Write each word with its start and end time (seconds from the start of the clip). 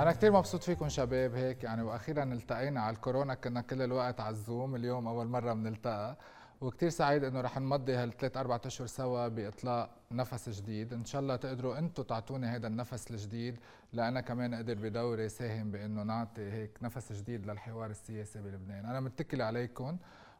أنا 0.00 0.12
كثير 0.12 0.32
مبسوط 0.32 0.62
فيكم 0.62 0.88
شباب 0.88 1.34
هيك 1.34 1.64
يعني 1.64 1.82
وأخيرا 1.82 2.24
التقينا 2.24 2.80
على 2.80 2.96
الكورونا 2.96 3.34
كنا 3.34 3.60
كل 3.60 3.82
الوقت 3.82 4.20
على 4.20 4.30
الزوم 4.30 4.76
اليوم 4.76 5.08
أول 5.08 5.26
مرة 5.26 5.52
بنلتقى. 5.52 6.16
وكثير 6.60 6.88
سعيد 6.88 7.24
إنه 7.24 7.40
رح 7.40 7.58
نمضي 7.58 7.94
هالثلاث 7.94 8.36
أربع 8.36 8.60
أشهر 8.66 8.86
سوا 8.86 9.28
بإطلاق 9.28 9.90
نفس 10.12 10.48
جديد. 10.48 10.92
إن 10.92 11.04
شاء 11.04 11.20
الله 11.20 11.36
تقدروا 11.36 11.78
أنتم 11.78 12.02
تعطوني 12.02 12.46
هذا 12.46 12.66
النفس 12.66 13.10
الجديد 13.10 13.58
لأنا 13.92 14.20
كمان 14.20 14.54
أقدر 14.54 14.74
بدوري 14.74 15.28
ساهم 15.28 15.70
بإنه 15.70 16.02
نعطي 16.02 16.52
هيك 16.52 16.70
نفس 16.82 17.12
جديد 17.12 17.46
للحوار 17.46 17.90
السياسي 17.90 18.40
بلبنان. 18.40 18.86
أنا 18.86 19.00
متكل 19.00 19.42
عليكم 19.42 19.96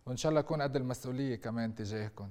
وإن 0.06 0.16
شاء 0.16 0.30
الله 0.30 0.41
أكون 0.41 0.62
قد 0.62 0.77
المسؤولية 0.77 1.36
كمان 1.36 1.74
تجاهكم. 1.74 2.28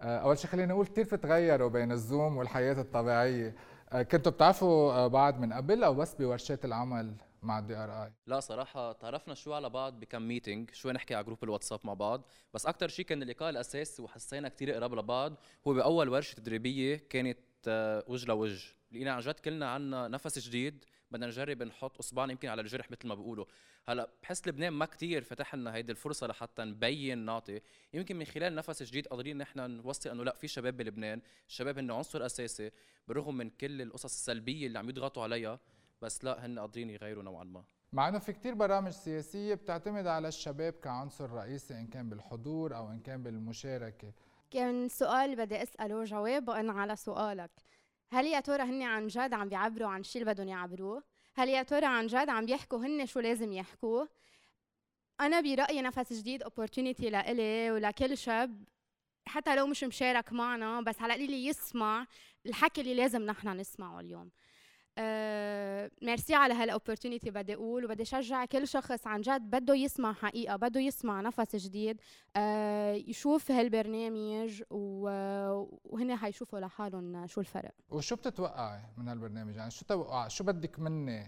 آه، 0.00 0.18
أول 0.18 0.38
شيء 0.38 0.50
خليني 0.50 0.72
أقول 0.72 0.86
كثير 0.86 1.04
بتغيروا 1.04 1.68
بين 1.68 1.92
الزوم 1.92 2.36
والحياة 2.36 2.80
الطبيعية. 2.80 3.54
كنتوا 4.02 4.32
بتعرفوا 4.32 4.92
آه، 4.92 5.06
بعض 5.06 5.40
من 5.40 5.52
قبل 5.52 5.84
أو 5.84 5.94
بس 5.94 6.14
بورشات 6.14 6.64
العمل 6.64 7.14
مع 7.42 7.58
ال 7.58 7.76
DRI 7.76 8.12
لا 8.26 8.40
صراحة 8.40 8.92
تعرفنا 8.92 9.34
شوي 9.34 9.54
على 9.54 9.68
بعض 9.70 10.00
بكم 10.00 10.22
meeting 10.22 10.70
شوي 10.70 10.92
نحكي 10.92 11.14
على 11.14 11.24
group 11.24 11.44
الواتساب 11.44 11.80
مع 11.84 11.94
بعض. 11.94 12.22
بس 12.54 12.66
أكثر 12.66 12.88
شيء 12.88 13.04
كان 13.04 13.22
اللقاء 13.22 13.50
الأساسي 13.50 14.02
وحسينا 14.02 14.48
كثير 14.48 14.72
قراب 14.72 14.94
لبعض 14.94 15.36
هو 15.68 15.74
بأول 15.74 16.08
ورشة 16.08 16.34
تدريبية 16.34 16.96
كانت 17.10 17.38
وجه 18.08 18.26
لوجه. 18.26 18.74
لقينا 18.92 19.12
عن 19.12 19.20
جد 19.20 19.40
كلنا 19.40 19.70
عنا 19.70 20.08
نفس 20.08 20.38
جديد. 20.38 20.84
بدنا 21.14 21.26
نجرب 21.26 21.62
نحط 21.62 21.98
اصبعنا 21.98 22.32
يمكن 22.32 22.48
على 22.48 22.60
الجرح 22.60 22.90
مثل 22.90 23.08
ما 23.08 23.14
بيقولوا. 23.14 23.44
هلا 23.88 24.10
بحس 24.22 24.48
لبنان 24.48 24.72
ما 24.72 24.86
كتير 24.86 25.24
فتح 25.24 25.54
لنا 25.54 25.74
هيدي 25.74 25.92
الفرصة 25.92 26.26
لحتى 26.26 26.64
نبين 26.64 27.18
نعطي. 27.18 27.60
يمكن 27.94 28.16
من 28.16 28.24
خلال 28.24 28.54
نفس 28.54 28.82
جديد 28.82 29.06
قادرين 29.08 29.38
نحن 29.38 29.70
نوصل 29.70 30.10
إنه 30.10 30.24
لا 30.24 30.34
في 30.34 30.48
شباب 30.48 30.76
بلبنان 30.76 31.20
الشباب 31.48 31.78
هن 31.78 31.90
عنصر 31.90 32.26
أساسي 32.26 32.70
بالرغم 33.08 33.36
من 33.36 33.50
كل 33.50 33.82
القصص 33.82 34.04
السلبية 34.04 34.66
اللي 34.66 34.78
عم 34.78 34.88
يضغطوا 34.88 35.22
عليها 35.22 35.60
بس 36.02 36.24
لا 36.24 36.46
هن 36.46 36.58
قادرين 36.58 36.90
يغيروا 36.90 37.22
نوعا 37.22 37.44
ما. 37.44 37.64
مع 37.92 38.08
إنه 38.08 38.18
في 38.18 38.32
كتير 38.32 38.54
برامج 38.54 38.90
سياسية 38.92 39.54
بتعتمد 39.54 40.06
على 40.06 40.28
الشباب 40.28 40.72
كعنصر 40.72 41.30
رئيسي 41.30 41.74
إن 41.74 41.86
كان 41.86 42.08
بالحضور 42.08 42.76
أو 42.76 42.90
إن 42.90 43.00
كان 43.00 43.22
بالمشاركة. 43.22 44.12
كان 44.50 44.88
سؤال 44.88 45.36
بدي 45.36 45.62
أسأله 45.62 46.04
جوابه 46.04 46.60
أنا 46.60 46.72
على 46.72 46.96
سؤالك. 46.96 47.50
هل 48.10 48.26
يا 48.26 48.40
ترى 48.40 48.62
هن 48.62 48.82
عن 48.82 49.06
جد 49.06 49.34
عم 49.34 49.48
بيعبروا 49.48 49.88
عن 49.88 50.02
شيء 50.02 50.22
اللي 50.22 50.34
بدهم 50.34 50.48
يعبروه؟ 50.48 51.02
هل 51.34 51.48
يا 51.48 51.62
ترى 51.62 51.86
عن 51.86 52.06
جد 52.06 52.28
عم 52.28 52.46
بيحكوا 52.46 52.78
هن 52.78 53.06
شو 53.06 53.20
لازم 53.20 53.52
يحكوا 53.52 54.06
أنا 55.20 55.40
برأيي 55.40 55.82
نفس 55.82 56.12
جديد 56.12 56.42
اوبورتونيتي 56.42 57.10
لإلي 57.10 57.70
ولكل 57.70 58.18
شاب 58.18 58.64
حتى 59.26 59.56
لو 59.56 59.66
مش 59.66 59.84
مشارك 59.84 60.32
معنا 60.32 60.80
بس 60.80 61.02
على 61.02 61.14
القليل 61.14 61.48
يسمع 61.48 62.06
الحكي 62.46 62.80
اللي 62.80 62.94
لازم 62.94 63.22
نحن 63.22 63.48
نسمعه 63.48 64.00
اليوم. 64.00 64.30
آه 64.98 65.90
ميرسي 66.02 66.34
على 66.34 66.54
هالاوبورتونيتي 66.54 67.30
بدي 67.30 67.54
أقول 67.54 67.84
وبدي 67.84 68.02
اشجع 68.02 68.44
كل 68.44 68.68
شخص 68.68 69.06
عن 69.06 69.20
جد 69.20 69.40
بده 69.50 69.74
يسمع 69.74 70.12
حقيقة 70.12 70.56
بده 70.56 70.80
يسمع 70.80 71.20
نفس 71.20 71.56
جديد. 71.56 72.00
آه 72.36 72.92
يشوف 72.92 73.50
هالبرنامج 73.50 74.62
وهن 74.70 76.16
حيشوفوا 76.16 76.58
لحالهم 76.58 77.26
شو 77.26 77.40
الفرق. 77.40 77.72
وشو 77.90 78.16
بتتوقعي 78.16 78.80
من 78.96 79.08
هالبرنامج؟ 79.08 79.56
يعني 79.56 79.70
شو 79.70 79.84
توقع؟ 79.84 80.28
شو 80.28 80.44
بدك 80.44 80.78
مني 80.78 81.26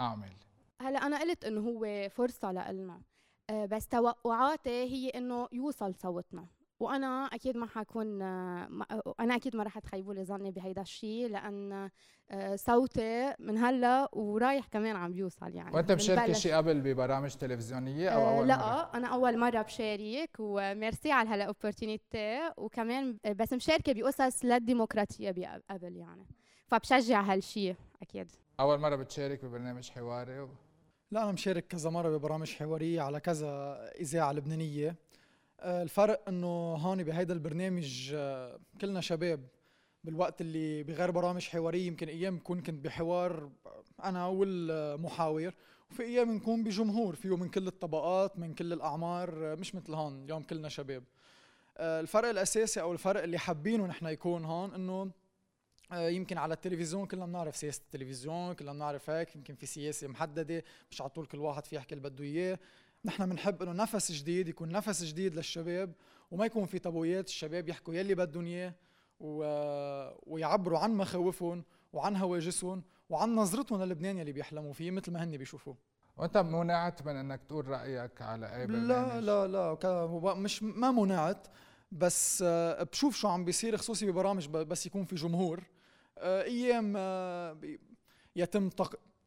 أعمل؟ 0.00 0.32
هلأ 0.80 1.06
أنا 1.06 1.20
قلت 1.20 1.44
إنه 1.44 1.60
هو 1.60 2.08
فرصة 2.08 2.52
لنا 2.52 3.02
آه 3.50 3.66
بس 3.66 3.88
توقعاتي 3.88 4.70
هي 4.70 5.08
إنه 5.08 5.48
يوصل 5.52 5.94
صوتنا. 5.94 6.46
وأنا 6.80 7.26
أكيد 7.32 7.56
ما 7.56 7.66
حكون 7.66 8.22
أنا 8.22 9.36
أكيد 9.36 9.56
ما 9.56 9.62
رح 9.62 9.78
تخيبوا 9.78 10.14
لي 10.14 10.24
ظني 10.24 10.50
بهيدا 10.50 10.82
الشيء 10.82 11.28
لأن 11.28 11.90
آه، 12.30 12.56
صوتي 12.56 13.34
من 13.38 13.58
هلأ 13.58 14.08
ورايح 14.12 14.66
كمان 14.66 14.96
عم 14.96 15.12
بيوصل 15.12 15.54
يعني. 15.54 15.76
وأنت 15.76 15.92
مشاركه 15.92 16.32
شيء 16.32 16.54
قبل 16.54 16.80
ببرامج 16.80 17.34
تلفزيونية 17.34 18.08
أو 18.08 18.20
آه، 18.20 18.38
أول 18.38 18.48
لا 18.48 18.56
مرة؟ 18.56 18.90
أنا 18.94 19.08
أول 19.08 19.38
مرة 19.38 19.62
بشارك 19.62 20.30
وميرسي 20.38 21.12
على 21.12 21.28
هلا 21.28 21.44
اوبورتونيتي 21.44 22.52
وكمان 22.56 23.18
بس 23.36 23.52
مشاركة 23.52 23.92
بقصص 23.92 24.44
للديمقراطية 24.44 25.30
قبل 25.70 25.96
يعني. 25.96 26.26
فبشجع 26.66 27.20
هالشيء 27.20 27.76
أكيد. 28.02 28.30
أول 28.60 28.78
مرة 28.78 28.96
بتشارك 28.96 29.44
ببرنامج 29.44 29.90
حواري 29.90 30.40
و... 30.40 30.48
لا 31.10 31.22
أنا 31.22 31.32
مشارك 31.32 31.66
كذا 31.66 31.90
مرة 31.90 32.16
ببرامج 32.16 32.54
حوارية 32.54 33.00
على 33.00 33.20
كذا 33.20 33.80
إذاعة 34.00 34.32
لبنانية. 34.32 34.96
الفرق 35.62 36.28
إنه 36.28 36.74
هون 36.74 37.02
بهيدا 37.02 37.34
البرنامج 37.34 38.10
آه، 38.14 38.60
كلنا 38.80 39.00
شباب 39.00 39.40
بالوقت 40.04 40.40
اللي 40.40 40.82
بغير 40.82 41.10
برامج 41.10 41.48
حوارية 41.48 41.86
يمكن 41.86 42.08
أيام 42.08 42.36
بكون 42.36 42.62
كنت 42.62 42.84
بحوار 42.84 43.50
أنا 44.04 44.26
والمحاور 44.26 45.54
وفي 45.90 46.02
أيام 46.02 46.30
نكون 46.34 46.64
بجمهور 46.64 47.14
فيه 47.14 47.36
من 47.36 47.48
كل 47.48 47.66
الطبقات 47.66 48.38
من 48.38 48.54
كل 48.54 48.72
الأعمار 48.72 49.52
آه، 49.52 49.54
مش 49.54 49.74
مثل 49.74 49.94
هون 49.94 50.24
اليوم 50.24 50.42
كلنا 50.42 50.68
شباب. 50.68 51.04
الفرق 51.80 52.28
الأساسي 52.28 52.80
أو 52.80 52.92
الفرق 52.92 53.22
اللي 53.22 53.38
حابينه 53.38 53.86
نحن 53.86 54.06
يكون 54.06 54.44
هون 54.44 54.74
إنه 54.74 55.10
يمكن 55.92 56.38
على 56.38 56.54
التلفزيون 56.54 57.06
كلنا 57.06 57.26
بنعرف 57.26 57.56
سياسة 57.56 57.82
التلفزيون 57.82 58.52
كلنا 58.54 58.72
بنعرف 58.72 59.10
هيك 59.10 59.36
يمكن 59.36 59.54
في 59.54 59.66
سياسة 59.66 60.08
محددة 60.08 60.64
مش 60.90 61.00
على 61.00 61.10
طول 61.10 61.26
كل 61.26 61.38
واحد 61.38 61.64
في 61.64 61.76
يحكي 61.76 61.94
اللي 61.94 62.08
بده 62.08 62.24
إياه. 62.24 62.58
نحن 63.04 63.28
بنحب 63.28 63.62
إنه 63.62 63.72
نفس 63.72 64.12
جديد 64.12 64.48
يكون 64.48 64.68
نفس 64.68 65.02
جديد 65.02 65.34
للشباب 65.34 65.92
وما 66.30 66.46
يكون 66.46 66.66
في 66.66 66.78
تابويات 66.78 67.28
الشباب 67.28 67.68
يحكوا 67.68 67.94
يلي 67.94 68.14
بدهم 68.14 68.46
اياه 68.46 68.74
ويعبروا 70.26 70.78
عن 70.78 70.94
مخاوفهم 70.94 71.64
وعن 71.92 72.16
هواجسهم 72.16 72.82
وعن 73.10 73.34
نظرتهم 73.34 73.82
للبنان 73.82 74.18
يلي 74.18 74.32
بيحلموا 74.32 74.72
فيه 74.72 74.90
مثل 74.90 75.12
ما 75.12 75.24
هن 75.24 75.36
بيشوفوه 75.36 75.76
وأنت 76.16 76.36
منعت 76.36 77.06
من 77.06 77.16
إنك 77.16 77.40
تقول 77.48 77.68
رأيك 77.68 78.22
على 78.22 78.56
اي 78.56 78.66
برنامج 78.66 79.24
لا 79.24 79.46
لا 79.46 79.76
لا 79.76 80.34
مش 80.34 80.62
ما 80.62 80.90
منعت 80.90 81.46
بس 81.92 82.44
آه، 82.46 82.82
بشوف 82.82 83.16
شو 83.16 83.28
عم 83.28 83.44
بيصير 83.44 83.76
خصوصي 83.76 84.06
ببرامج 84.06 84.48
بس 84.48 84.86
يكون 84.86 85.04
في 85.04 85.14
جمهور. 85.14 85.62
آه، 86.18 86.42
أيام 86.42 86.94
آه، 86.96 87.56
يتم 88.36 88.68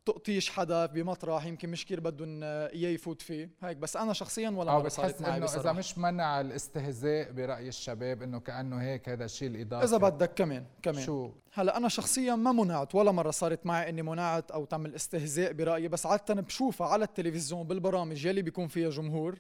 تقطيش 0.06 0.50
حدا 0.50 0.86
بمطرح 0.86 1.46
يمكن 1.46 1.69
مش 1.69 1.86
كثير 1.86 2.00
بدهم 2.00 2.44
إياه 2.44 2.90
يفوت 2.90 3.22
فيه. 3.22 3.50
هيك 3.62 3.78
بس 3.78 3.97
أنا 3.97 4.14
شخصيا 4.14 4.50
ولا 4.50 4.72
مره 4.72 4.90
صارت 4.90 5.22
معي 5.22 5.38
إنه 5.38 5.46
إذا 5.46 5.72
مش 5.72 5.97
منع 5.97 6.41
الاستهزاء 6.41 7.31
برأي 7.31 7.68
الشباب 7.68 8.22
إنه 8.22 8.40
كأنه 8.40 8.81
هيك 8.81 9.09
هذا 9.09 9.25
الشيء 9.25 9.47
الإضافي. 9.47 9.86
إذا 9.86 9.97
بدك 9.97 10.34
كمان 10.34 10.66
كمان. 10.81 11.03
شو؟ 11.03 11.31
هلا 11.53 11.78
أنا 11.78 11.90
شخصيا 11.90 12.36
ما 12.36 12.52
منعت 12.52 12.96
ولا 12.96 13.12
مرة 13.12 13.31
صارت 13.31 13.66
معي 13.66 13.90
إني 13.90 14.02
منعت 14.02 14.52
أو 14.52 14.66
تعمل 14.66 14.96
استهزاء 14.96 15.53
برأيي 15.53 15.88
بس 15.88 16.06
عادة 16.06 16.34
بشوفها 16.34 16.88
على 16.88 17.06
التلفزيون 17.06 17.64
بالبرامج 17.68 18.25
يلي 18.25 18.41
بيكون 18.41 18.68
فيها 18.68 18.90
جمهور. 18.90 19.40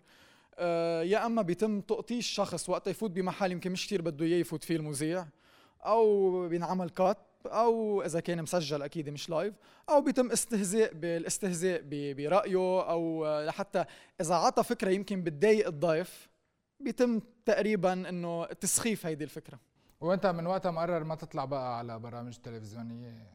آه 0.57 1.03
يا 1.03 1.25
أما 1.25 1.41
بيتم 1.41 1.81
تقطيش 1.81 2.27
شخص 2.27 2.69
وقت 2.69 2.87
يفوت 2.87 3.11
بمحل 3.11 3.51
يمكن 3.51 3.71
مش 3.71 3.87
كثير 3.87 4.01
بده 4.01 4.25
إياه 4.25 4.37
يفوت 4.37 4.63
فيه 4.63 4.75
المذيع 4.75 5.25
أو 5.85 6.47
بينعمل 6.47 6.89
cut 6.89 7.17
أو 7.47 8.01
إذا 8.01 8.19
كان 8.19 8.41
مسجل 8.41 8.81
أكيد 8.81 9.09
مش 9.09 9.29
live 9.29 9.53
أو 9.89 10.01
بيتم 10.01 10.31
استهزاء 10.31 10.93
بالاستهزاء 10.93 11.81
برأيه 12.13 12.89
أو 12.89 13.25
لحتى 13.45 13.85
إذا 14.21 14.35
عطى 14.35 14.63
فكرة 14.63 14.89
يمكن 14.89 15.23
بتضايق 15.23 15.67
الضيف 15.67 16.29
بيتم 16.79 17.21
تقريبا 17.45 17.93
إنه 18.09 18.45
تسخيف 18.45 19.05
هيدي 19.05 19.23
الفكرة. 19.23 19.59
وأنت 20.01 20.25
من 20.25 20.47
وقتها 20.47 20.71
مقرر 20.71 21.03
ما 21.03 21.15
تطلع 21.15 21.45
بقى 21.45 21.77
على 21.77 21.99
برامج 21.99 22.37
تلفزيونية؟ 22.37 23.33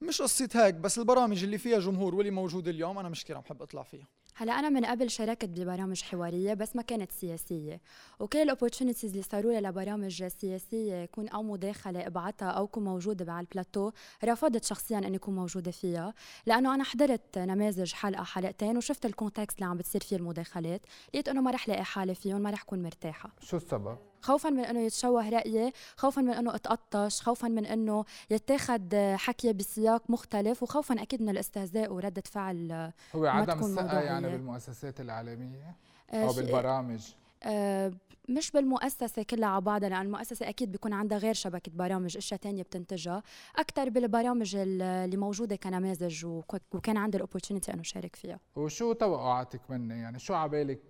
مش 0.00 0.22
قصة 0.22 0.48
هيك 0.54 0.74
بس 0.74 0.98
البرامج 0.98 1.44
اللي 1.44 1.58
فيها 1.58 1.78
جمهور 1.78 2.14
واللي 2.14 2.30
موجودة 2.30 2.70
اليوم 2.70 2.98
أنا 2.98 3.08
مش 3.08 3.24
كثير 3.24 3.36
عم 3.36 3.42
بحب 3.42 3.62
أطلع 3.62 3.82
فيها. 3.82 4.06
هلا 4.36 4.58
أنا 4.58 4.68
من 4.68 4.84
قبل 4.84 5.10
شاركت 5.10 5.44
ببرامج 5.44 6.02
حوارية 6.02 6.54
بس 6.54 6.76
ما 6.76 6.82
كانت 6.82 7.12
سياسية. 7.12 7.80
وكل 8.20 8.38
ال 8.38 8.43
opportunities 8.43 9.10
اللي 9.10 9.22
صاروا 9.22 9.52
لي 9.52 9.60
لبرامج 9.60 10.26
سياسية 10.26 10.94
يكون 10.94 11.28
أو 11.28 11.42
مداخلة 11.42 12.06
إبعتها 12.06 12.48
أو 12.50 12.66
كون 12.66 12.84
موجودة 12.84 13.32
على 13.32 13.46
البلاتو 13.46 13.90
رفضت 14.24 14.64
شخصيا 14.64 14.98
إني 14.98 15.16
اكون 15.16 15.34
موجودة 15.34 15.70
فيها 15.70 16.14
لأنه 16.46 16.74
أنا 16.74 16.84
حضرت 16.84 17.38
نماذج 17.38 17.92
حلقة 17.92 18.24
حلقتين 18.24 18.76
وشفت 18.76 19.06
ال 19.06 19.12
context 19.12 19.58
اللي 19.58 19.70
عم 19.70 19.76
بتصير 19.76 20.00
فيه 20.00 20.16
المداخلات 20.16 20.80
لقيت 21.08 21.28
إنه 21.28 21.40
ما 21.40 21.50
رح 21.50 21.68
لاقي 21.68 21.84
حالي 21.84 22.14
فيهم 22.14 22.40
ما 22.40 22.50
رح 22.50 22.62
اكون 22.62 22.82
مرتاحة. 22.82 23.30
شو 23.40 23.56
السبب؟ 23.56 23.98
خوفا 24.24 24.50
من 24.50 24.64
إنه 24.64 24.80
يتشوه 24.80 25.28
رايي 25.28 25.72
خوفا 25.96 26.22
من 26.22 26.30
إنه 26.30 26.54
اتقطش 26.54 27.22
خوفا 27.22 27.48
من 27.48 27.66
إنه 27.66 28.04
يتاخد 28.30 28.94
حكي 29.16 29.52
بسياق 29.52 30.10
مختلف 30.10 30.62
وخوفا 30.62 31.02
أكيد 31.02 31.22
من 31.22 31.28
الاستهزاء 31.28 31.92
وردة 31.92 32.22
فعل 32.26 32.92
هو 33.14 33.26
عدم 33.26 33.58
الثقه 33.64 34.00
يعني 34.00 34.28
بالمؤسسات 34.28 35.00
الاعلاميه 35.00 35.76
أو 36.10 36.32
بالبرامج؟ 36.32 37.12
آه 37.42 37.92
مش 38.28 38.50
بالمؤسسة 38.50 39.22
كلها 39.22 39.48
على 39.48 39.60
بعضها 39.60 39.88
لأن 39.88 40.02
المؤسسة 40.06 40.48
أكيد 40.48 40.72
بيكون 40.72 40.92
عندها 40.92 41.18
غير 41.18 41.34
شبكة 41.34 41.72
برامج 41.74 42.16
أشياء 42.16 42.40
تانية 42.40 42.62
بتنتجها. 42.62 43.22
أكثر 43.56 43.88
بالبرامج 43.88 44.56
اللي 44.56 45.16
موجودة 45.16 45.56
كنماذج 45.56 46.26
وكان 46.72 46.96
عندي 46.96 47.16
الاوبورتونيتي 47.16 47.72
انه 47.74 47.82
شارك 47.82 48.16
فيها. 48.16 48.38
وشو 48.56 48.92
توقعاتك 48.92 49.60
مني؟ 49.68 50.00
يعني 50.00 50.18
شو 50.18 50.34
عبالك 50.34 50.80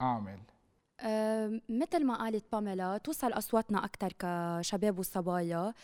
أعمل؟ 0.00 0.38
أه 1.02 1.60
مثل 1.68 2.04
ما 2.04 2.14
قالت 2.14 2.44
باميلا 2.52 2.98
توصل 2.98 3.32
أصواتنا 3.32 3.84
أكثر 3.84 4.12
كشباب 4.18 4.98
وصبايا. 4.98 5.74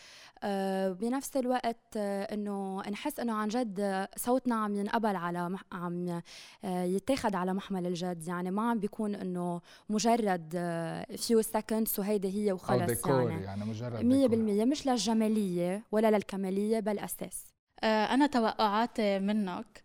أه 0.43 0.89
بنفس 0.91 1.37
الوقت 1.37 1.97
أه 1.97 2.23
إنه 2.33 2.81
نحس 2.81 3.19
إنه 3.19 3.33
عن 3.33 3.47
جد 3.47 4.07
صوتنا 4.17 4.55
عم 4.55 4.75
ينقبل 4.75 5.15
على 5.15 5.49
مح 5.49 5.63
عم 5.71 6.21
أه 6.63 6.83
يتاخد 6.83 7.35
على 7.35 7.53
محمل 7.53 7.87
الجد. 7.87 8.27
يعني 8.27 8.51
ما 8.51 8.69
عم 8.69 8.79
بيكون 8.79 9.15
إنه 9.15 9.61
مجرد 9.89 10.51
few 11.17 11.41
seconds 11.41 11.99
وهيدي 11.99 12.27
هي 12.27 12.51
وخلص. 12.51 13.05
يعني 13.07 13.43
يعني 13.43 13.65
مجرد 13.65 14.01
100% 14.01 14.03
ديكور. 14.03 14.65
مش 14.65 14.87
للجمالية 14.87 15.83
ولا 15.91 16.11
للكمالية 16.11 16.79
بل 16.79 16.99
أساس. 16.99 17.45
آه، 17.83 18.13
أنا 18.13 18.27
توقعاتي 18.27 19.19
منك 19.19 19.83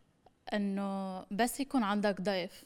إنه 0.53 1.23
بس 1.31 1.61
يكون 1.61 1.83
عندك 1.83 2.21
ضيف 2.21 2.65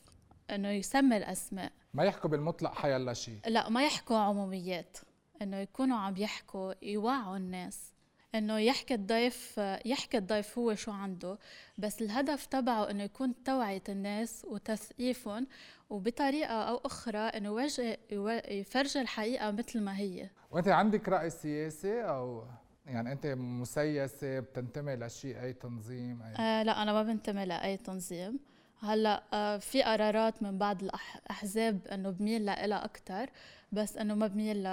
إنه 0.51 0.69
يسمي 0.69 1.17
الأسماء. 1.17 1.73
ما 1.97 2.05
يحكوا 2.05 2.31
بالمطلق 2.31 2.75
حيلا 2.75 3.13
شيء 3.13 3.39
لا 3.47 3.69
ما 3.69 3.85
يحكوا 3.85 4.17
عموميات. 4.17 4.97
إنه 5.43 5.57
يكونوا 5.57 5.97
عم 5.99 6.17
يحكوا 6.17 6.73
يوعوا 6.83 7.37
الناس. 7.37 7.93
إنه 8.35 8.59
يحكي 8.59 8.95
الضيف 8.95 9.59
يحكي 9.85 10.19
الضيف 10.19 10.59
هو 10.59 10.75
شو 10.75 10.93
عنده. 10.93 11.39
بس 11.79 12.03
الهدف 12.03 12.47
تبعه 12.47 12.91
إنه 12.91 13.03
يكون 13.03 13.43
توعية 13.45 13.83
الناس 13.89 14.45
وتثقيفهم 14.51 15.47
وبطريقة 15.91 16.55
أو 16.55 16.77
أخرى 16.77 17.19
إنه 17.19 17.49
يوجه 17.49 17.99
يو- 18.11 18.29
يفرجي 18.49 19.01
الحقيقة 19.01 19.51
مثل 19.51 19.81
ما 19.81 19.99
هي. 19.99 20.31
وأنت 20.51 20.69
عندك 20.69 21.09
رأي 21.09 21.31
سياسي 21.31 22.03
أو 22.03 22.45
يعني 22.87 23.13
أنت 23.13 23.27
مسيسة 23.27 24.41
بتنتمي 24.41 24.97
لشيء 24.97 25.43
أي 25.43 25.53
تنظيم 25.53 26.23
أي؟ 26.23 26.35
آه 26.39 26.63
لا 26.63 26.83
أنا 26.83 26.93
ما 26.93 27.03
بنتمي 27.03 27.47
لأي 27.47 27.77
تنظيم. 27.77 28.39
هلا 28.83 29.23
آه 29.33 29.57
في 29.59 29.83
قرارات 29.83 30.43
من 30.43 30.59
بعض 30.59 30.83
الأحزاب 30.83 31.87
إنه 31.87 32.11
بميل 32.11 32.47
لها 32.47 32.85
أكتر 32.85 33.31
بس 33.73 33.97
إنه 33.97 34.15
ما 34.15 34.27
بميل 34.27 34.57
ل 34.65 34.67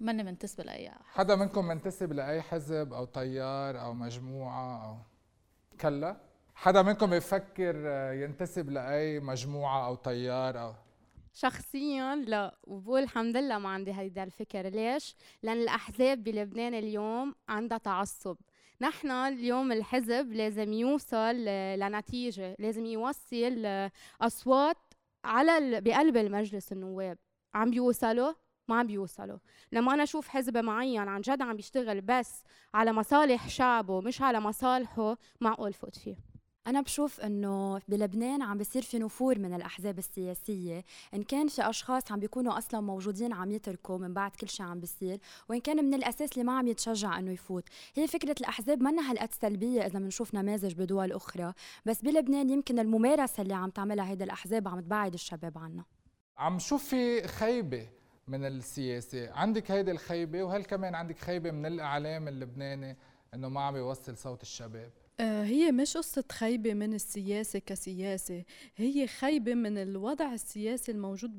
ماني 0.00 0.22
منتسبة 0.22 0.64
لأي 0.64 0.90
حدا 1.04 1.36
منكم 1.36 1.64
منتسب 1.64 2.12
لأي 2.12 2.42
حزب 2.42 2.92
أو 2.92 3.04
تيار 3.04 3.80
أو 3.80 3.94
مجموعة 3.94 4.88
أو 4.88 4.96
كلا؟ 5.80 6.16
حدا 6.54 6.82
منكم 6.82 7.10
بيفكر 7.10 7.74
آه، 7.86 8.12
ينتسب 8.12 8.70
لأي 8.70 9.20
مجموعة 9.20 9.86
أو 9.86 9.94
تيار 9.94 10.60
أو؟ 10.60 10.74
شخصيا 11.32 12.14
لا 12.16 12.54
وبقول 12.64 13.02
الحمد 13.02 13.36
لله 13.36 13.58
ما 13.58 13.68
عندي 13.68 13.92
هيدا 13.94 14.22
الفكر. 14.22 14.68
ليش؟ 14.68 15.16
لأن 15.42 15.56
الأحزاب 15.56 16.24
بلبنان 16.24 16.74
اليوم 16.74 17.34
عندها 17.48 17.78
تعصب. 17.78 18.36
نحن 18.80 19.10
اليوم 19.10 19.72
الحزب 19.72 20.32
لازم 20.32 20.72
يوصل 20.72 21.34
ل- 21.34 21.78
لنتيجة 21.78 22.56
لازم 22.58 22.86
يوصل 22.86 23.62
آه، 23.64 23.90
أصوات 24.20 24.76
على 25.24 25.58
ال- 25.58 25.80
بقلب 25.80 26.16
المجلس 26.16 26.72
النواب. 26.72 27.18
عم 27.54 27.70
بيوصلوا؟ 27.70 28.32
ما 28.68 28.76
عم 28.78 28.86
بيوصلوا. 28.86 29.38
لما 29.72 29.94
أنا 29.94 30.02
أشوف 30.02 30.28
حزب 30.28 30.56
معين 30.56 31.08
عن 31.08 31.20
جد 31.20 31.42
عم 31.42 31.56
بيشتغل 31.56 32.00
بس 32.00 32.42
على 32.74 32.92
مصالح 32.92 33.48
شعبه 33.48 34.00
مش 34.00 34.22
على 34.22 34.40
مصالحه 34.40 35.16
معقول 35.40 35.72
فوت 35.72 35.96
فيه. 35.98 36.16
أنا 36.66 36.80
بشوف 36.80 37.20
إنه 37.20 37.80
بلبنان 37.88 38.42
عم 38.42 38.58
بيصير 38.58 38.82
في 38.82 38.98
نفور 38.98 39.38
من 39.38 39.54
الأحزاب 39.54 39.98
السياسية، 39.98 40.84
إن 41.14 41.22
كان 41.22 41.48
في 41.48 41.68
أشخاص 41.68 42.12
عم 42.12 42.20
بيكونوا 42.20 42.58
أصلا 42.58 42.80
موجودين 42.80 43.32
عم 43.32 43.50
يتركوا 43.50 43.98
من 43.98 44.14
بعد 44.14 44.30
كل 44.30 44.48
شيء 44.48 44.66
عم 44.66 44.80
بيصير، 44.80 45.18
وإن 45.48 45.60
كان 45.60 45.84
من 45.84 45.94
الأساس 45.94 46.32
اللي 46.32 46.44
ما 46.44 46.58
عم 46.58 46.66
يتشجع 46.66 47.18
إنه 47.18 47.32
يفوت، 47.32 47.64
هي 47.94 48.06
فكرة 48.06 48.34
الأحزاب 48.40 48.82
منا 48.82 49.10
هالقد 49.10 49.32
سلبية 49.32 49.86
إذا 49.86 49.98
بنشوف 49.98 50.34
نماذج 50.34 50.74
بدول 50.74 51.12
أخرى، 51.12 51.52
بس 51.86 52.02
بلبنان 52.02 52.50
يمكن 52.50 52.78
الممارسة 52.78 53.42
اللي 53.42 53.54
عم 53.54 53.70
تعملها 53.70 54.10
هيدا 54.10 54.24
الأحزاب 54.24 54.68
عم 54.68 54.80
تبعد 54.80 55.14
الشباب 55.14 55.58
عنا. 55.58 55.84
عم 56.38 56.58
شوف 56.58 56.84
في 56.84 57.28
خيبة 57.28 57.88
من 58.28 58.44
السياسة. 58.44 59.32
عندك 59.32 59.70
هيدي 59.70 59.90
الخيبة 59.90 60.42
وهل 60.42 60.64
كمان 60.64 60.94
عندك 60.94 61.18
خيبة 61.18 61.50
من 61.50 61.66
الإعلام 61.66 62.28
اللبناني 62.28 62.96
إنه 63.34 63.48
ما 63.48 63.60
عم 63.60 63.76
يوصل 63.76 64.16
صوت 64.16 64.42
الشباب؟ 64.42 64.90
هي 65.20 65.72
مش 65.72 65.96
قصة 65.96 66.24
خيبة 66.32 66.74
من 66.74 66.94
السياسة 66.94 67.58
كسياسة 67.58 68.44
هي 68.76 69.06
خيبة 69.06 69.54
من 69.54 69.78
الوضع 69.78 70.34
السياسي 70.34 70.92
الموجود. 70.92 71.38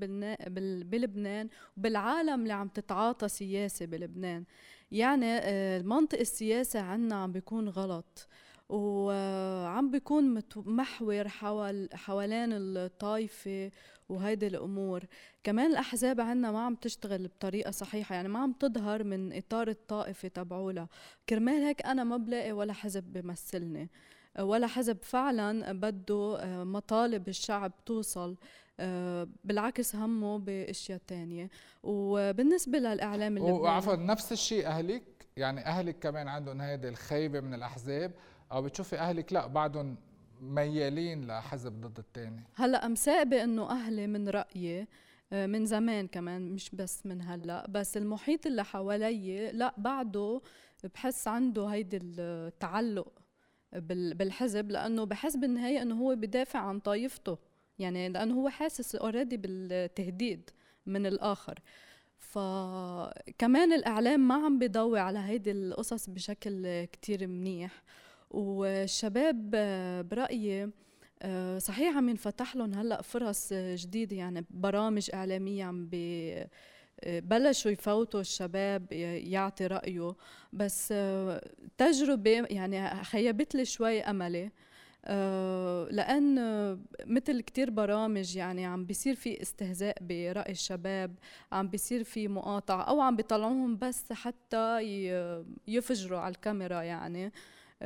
بلبنان 0.89 1.49
وبالعالم 1.77 2.41
اللي 2.41 2.53
عم 2.53 2.67
تتعاطى 2.67 3.27
سياسة 3.27 3.85
بلبنان 3.85 4.43
يعني 4.91 5.25
آه، 5.25 5.77
المنطق 5.77 6.19
السياسي 6.19 6.77
عنا 6.77 7.15
عم 7.15 7.31
بيكون 7.31 7.69
غلط 7.69 8.27
وعم 8.69 9.91
بيكون 9.91 10.33
مت- 10.33 10.57
محور 10.67 11.27
حول 11.27 11.89
حوالين 11.93 12.49
الطائفة 12.53 13.71
وهيدي 14.09 14.47
الأمور. 14.47 15.03
كمان 15.43 15.71
الأحزاب 15.71 16.21
عنا 16.21 16.51
ما 16.51 16.59
عم 16.65 16.75
تشتغل 16.75 17.27
بطريقة 17.27 17.71
صحيحة 17.71 18.15
يعني 18.15 18.27
ما 18.27 18.39
عم 18.39 18.53
تظهر 18.53 19.03
من 19.03 19.33
إطار 19.33 19.67
الطائفة 19.67 20.27
تبعولها. 20.27 20.87
كرمال 21.29 21.63
هيك 21.63 21.85
أنا 21.85 22.03
ما 22.03 22.17
بلاقي 22.17 22.51
ولا 22.51 22.73
حزب 22.73 23.03
بيمثلني 23.03 23.89
ولا 24.39 24.67
حزب 24.67 24.97
فعلا 25.01 25.71
بده 25.73 26.37
آه، 26.39 26.63
مطالب 26.63 27.27
الشعب 27.27 27.71
توصل 27.85 28.35
آه، 28.79 29.27
بالعكس 29.43 29.95
همه 29.95 30.39
بأشياء 30.39 30.99
تانية. 31.07 31.49
وبالنسبة 31.83 32.77
للإعلام 32.79 33.37
اللبناني. 33.37 33.59
وعفوا 33.59 33.95
نفس 33.95 34.31
الشيء 34.31 34.67
أهلك 34.67 35.03
يعني 35.37 35.65
أهلك 35.65 35.99
كمان 35.99 36.27
عندهم 36.27 36.61
هيدي 36.61 36.89
الخيبة 36.89 37.39
من 37.39 37.53
الأحزاب. 37.53 38.11
أو 38.51 38.61
بتشوفي 38.61 38.99
أهلك 38.99 39.33
لا 39.33 39.47
بعدهم 39.47 39.95
ميالين 40.41 41.27
لحزب 41.27 41.81
ضد 41.81 41.99
الثاني 41.99 42.43
هلأ 42.55 42.87
مساقبه 42.87 43.43
إنه 43.43 43.69
أهلي 43.69 44.07
من 44.07 44.29
رأيي 44.29 44.87
آه، 45.33 45.45
من 45.45 45.65
زمان 45.65 46.07
كمان 46.07 46.51
مش 46.51 46.69
بس 46.73 47.05
من 47.05 47.21
هلأ 47.21 47.67
بس 47.69 47.97
المحيط 47.97 48.45
اللي 48.45 48.63
حوالي 48.63 49.51
لا 49.51 49.73
بعده 49.77 50.41
بحس 50.93 51.27
عنده 51.27 51.65
هيدي 51.67 51.99
التعلق 52.03 53.07
بال- 53.73 54.13
بالحزب 54.13 54.71
لأنه 54.71 55.03
بحس 55.03 55.35
بالنهاية 55.35 55.81
إنه 55.81 55.95
هو 55.95 56.15
بدافع 56.15 56.59
عن 56.59 56.79
طائفته 56.79 57.37
يعني 57.79 58.09
لأنه 58.09 58.33
هو 58.35 58.49
حاسس 58.49 58.95
اوريدي 58.95 59.37
بالتهديد 59.37 60.49
من 60.85 61.05
الآخر. 61.05 61.59
فكمان 62.17 63.73
الإعلام 63.73 64.27
ما 64.27 64.35
عم 64.45 64.59
بيضوي 64.59 64.99
على 64.99 65.19
هيدي 65.19 65.51
القصص 65.51 66.09
بشكل 66.09 66.85
كتير 66.85 67.27
منيح. 67.27 67.83
والشباب 68.35 69.51
آه، 69.55 70.01
برأيي 70.01 70.69
آه، 71.21 71.57
صحيح 71.57 71.97
عم 71.97 72.09
ينفتح 72.09 72.55
لهم 72.55 72.73
هلأ 72.73 73.01
فرص 73.01 73.49
آه، 73.51 73.75
جديدة 73.79 74.15
يعني 74.15 74.45
برامج 74.49 75.09
إعلامية 75.13 75.63
عم 75.63 75.89
بلشوا 77.07 77.71
يفوتوا 77.71 78.21
الشباب 78.21 78.91
يعطي 78.91 79.67
رأيه. 79.67 80.15
بس 80.53 80.93
تجربة 81.77 82.45
يعني 82.49 83.03
خيبت 83.03 83.55
لي 83.55 83.65
شوي 83.65 84.01
لأن 85.91 86.37
آه، 86.39 86.79
مثل 87.05 87.41
كتير 87.41 87.69
برامج 87.69 88.35
يعني 88.35 88.65
عم 88.65 88.85
بيصير 88.85 89.15
في 89.15 89.41
استهزاء 89.41 89.97
برأي 90.01 90.51
الشباب 90.51 91.15
عم 91.51 91.67
بيصير 91.67 92.03
في 92.03 92.27
مقاطعة 92.27 92.81
أو 92.81 93.01
عم 93.01 93.15
بيطلعوهم 93.15 93.77
بس 93.77 94.11
حتى 94.11 94.79
يفجروا 95.67 96.19
على 96.19 96.35
الكاميرا 96.35 96.81
يعني. 96.81 97.31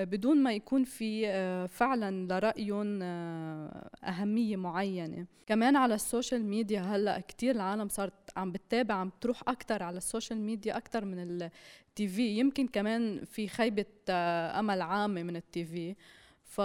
بدون 0.05 0.43
ما 0.43 0.53
يكون 0.53 0.83
في 0.83 1.27
آه، 1.27 1.65
فعلا 1.65 2.27
لرأيهم 2.33 2.99
آه، 3.01 3.89
أهمية 4.03 4.55
معينة. 4.55 5.25
كمان 5.47 5.75
على 5.75 5.95
ال 5.95 6.02
social 6.02 6.45
media 6.45 6.81
هلأ 6.81 7.19
كتير 7.19 7.55
العالم 7.55 7.89
صارت 7.89 8.13
عم 8.37 8.51
بتتابع 8.51 8.95
عم 8.95 9.11
تروح 9.21 9.43
أكتر 9.47 9.83
على 9.83 9.97
ال 9.97 10.03
social 10.03 10.41
media 10.41 10.77
أكتر 10.77 11.05
من 11.05 11.19
ال 11.19 12.07
TV 12.07 12.39
يمكن 12.39 12.67
كمان 12.67 13.25
في 13.25 13.47
خيبة 13.47 13.85
آه، 14.09 14.59
أمل 14.59 14.81
عامة 14.81 15.23
من 15.23 15.35
ال 15.35 15.65
TV 15.65 15.95
ف 16.43 16.61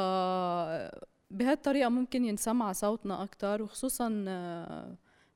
بهالطريقة 1.30 1.88
ممكن 1.88 2.24
ينسمع 2.24 2.72
صوتنا 2.72 3.22
أكتر 3.22 3.62
وخصوصا 3.62 4.08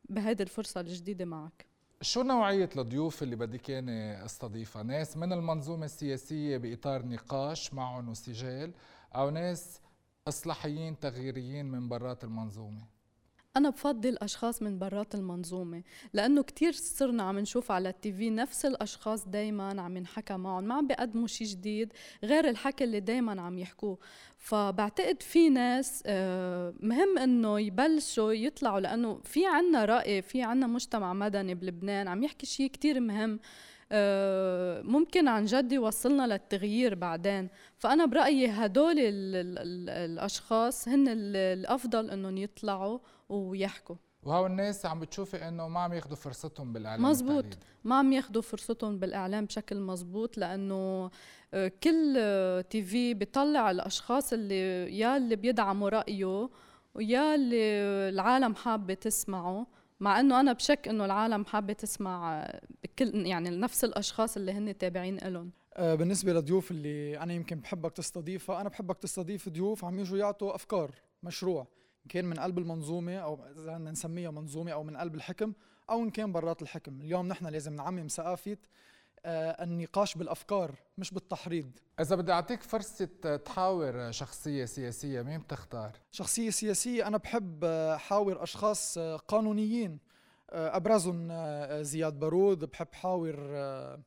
بهيدي 0.08 0.42
الفرصة 0.42 0.80
الجديدة 0.80 1.24
معك. 1.24 1.67
شو 2.02 2.22
نوعية 2.22 2.70
الضيوف 2.76 3.22
اللي 3.22 3.36
بدك 3.36 3.68
ياني 3.68 4.24
أستضيفها؟ 4.24 4.82
ناس 4.82 5.16
من 5.16 5.32
المنظومة 5.32 5.84
السياسية 5.84 6.56
بإطار 6.56 7.06
نقاش 7.06 7.74
معهم 7.74 8.08
وسجال 8.08 8.72
أو 9.14 9.30
ناس 9.30 9.80
إصلاحيين 10.28 10.98
تغييريين 10.98 11.66
من 11.66 11.88
برات 11.88 12.24
المنظومة؟ 12.24 12.97
أنا 13.56 13.70
بفضل 13.70 14.16
أشخاص 14.22 14.62
من 14.62 14.78
برات 14.78 15.14
المنظومة 15.14 15.82
لأنه 16.12 16.42
كتير 16.42 16.72
صرنا 16.72 17.22
عم 17.22 17.38
نشوف 17.38 17.70
على 17.72 17.88
التي 17.88 18.12
في 18.12 18.30
نفس 18.30 18.66
الأشخاص 18.66 19.28
دايما 19.28 19.82
عم 19.82 19.96
ينحكى 19.96 20.36
معهم 20.36 20.64
ما 20.64 20.74
عم 20.74 20.86
بيقدموا 20.86 21.26
شيء 21.26 21.46
جديد 21.46 21.92
غير 22.24 22.48
الحكي 22.48 22.84
اللي 22.84 23.00
دايما 23.00 23.42
عم 23.42 23.58
يحكوه. 23.58 23.98
فبعتقد 24.38 25.22
في 25.22 25.48
ناس 25.48 26.02
آه، 26.06 26.74
مهم 26.80 27.18
إنه 27.18 27.60
يبلشوا 27.60 28.32
يطلعوا 28.32 28.80
لأنه 28.80 29.20
في 29.24 29.46
عنا 29.46 29.84
رأي 29.84 30.22
في 30.22 30.42
عنا 30.42 30.66
مجتمع 30.66 31.12
مدني 31.12 31.54
بلبنان 31.54 32.08
عم 32.08 32.22
يحكي 32.24 32.46
شيء 32.46 32.70
كتير 32.70 33.00
مهم 33.00 33.40
آه، 33.92 34.82
ممكن 34.82 35.28
عن 35.28 35.44
جد 35.44 35.72
يوصلنا 35.72 36.26
للتغيير 36.26 36.94
بعدين. 36.94 37.48
فأنا 37.78 38.06
برأيي 38.06 38.46
هدول 38.48 38.98
ال 38.98 38.98
ال 39.36 39.58
ال 39.58 39.90
الأشخاص 39.90 40.88
هن 40.88 41.08
ال- 41.08 41.36
الأفضل 41.36 42.10
إنهم 42.10 42.36
يطلعوا 42.36 42.98
ويحكوا 43.28 43.96
وهو 44.22 44.46
الناس 44.46 44.86
عم 44.86 45.00
بتشوفي 45.00 45.48
إنه 45.48 45.68
ما 45.68 45.80
عم 45.80 45.92
ياخذوا 45.92 46.16
فرصتهم 46.16 46.72
بالإعلام 46.72 47.02
مزبوط. 47.10 47.44
التقليدي. 47.44 47.66
ما 47.84 47.98
عم 47.98 48.12
ياخذوا 48.12 48.42
فرصتهم 48.42 48.98
بالإعلام 48.98 49.44
بشكل 49.44 49.80
مزبوط 49.80 50.38
لأنه 50.38 51.10
آه، 51.54 51.72
كل 51.82 52.14
آه، 52.18 52.60
تي 52.60 52.82
في 52.82 53.14
بيطلع 53.14 53.70
الأشخاص 53.70 54.32
اللي 54.32 54.98
يا 54.98 55.16
اللي 55.16 55.36
بيدعموا 55.36 55.88
رأيه 55.88 56.48
ويا 56.94 57.34
اللي 57.34 57.56
العالم 58.08 58.54
حابة 58.54 58.94
تسمعه 58.94 59.66
مع 60.00 60.20
إنه 60.20 60.40
أنا 60.40 60.52
بشك 60.52 60.88
إنه 60.88 61.04
العالم 61.04 61.44
حابة 61.44 61.72
تسمع 61.72 62.42
آه، 62.42 62.60
كل 62.98 63.26
يعني 63.26 63.50
نفس 63.50 63.84
الأشخاص 63.84 64.36
اللي 64.36 64.52
هن 64.52 64.78
تابعين 64.78 65.18
لهم 65.18 65.50
بالنسبة 65.78 66.32
للضيوف 66.32 66.70
اللي 66.70 67.18
أنا 67.18 67.32
يمكن 67.32 67.60
بحبك 67.60 67.92
تستضيفها 67.92 68.60
أنا 68.60 68.68
بحبك 68.68 68.98
تستضيف 68.98 69.48
ضيوف 69.48 69.84
عم 69.84 69.98
يجوا 69.98 70.18
يعطوا 70.18 70.54
أفكار 70.54 70.90
مشروع 71.22 71.66
كان 72.08 72.24
من 72.24 72.38
قلب 72.40 72.58
المنظومة 72.58 73.16
أو 73.16 73.34
إذا 73.34 73.62
بدنا 73.76 73.90
نسميها 73.90 74.30
منظومة 74.30 74.72
أو 74.72 74.82
من 74.82 74.96
قلب 74.96 75.14
الحكم 75.14 75.52
أو 75.90 76.02
إن 76.02 76.10
كان 76.10 76.32
برات 76.32 76.62
الحكم. 76.62 77.00
اليوم 77.00 77.28
نحن 77.28 77.46
لازم 77.46 77.72
نعمم 77.74 78.08
ثقافة 78.08 78.56
آه، 79.26 79.64
النقاش 79.64 80.14
بالأفكار 80.14 80.74
مش 80.98 81.10
بالتحريض. 81.10 81.70
إذا 82.00 82.16
بدي 82.16 82.32
أعطيك 82.32 82.62
فرصة 82.62 83.36
تحاور 83.44 84.10
شخصية 84.12 84.64
سياسية 84.64 85.22
مين 85.22 85.38
بتختار؟ 85.40 85.92
شخصية 86.10 86.50
سياسية 86.50 87.06
أنا 87.06 87.16
بحب 87.16 87.64
آه، 87.64 87.96
حاور 87.96 88.42
أشخاص 88.42 88.98
آه، 88.98 89.16
قانونيين. 89.16 89.98
آه، 90.50 90.76
أبرزهم 90.76 91.28
آه، 91.30 91.82
زياد 91.82 92.18
بارود 92.18 92.64
بحب 92.64 92.88
حاور 92.92 93.34
آه، 93.38 94.00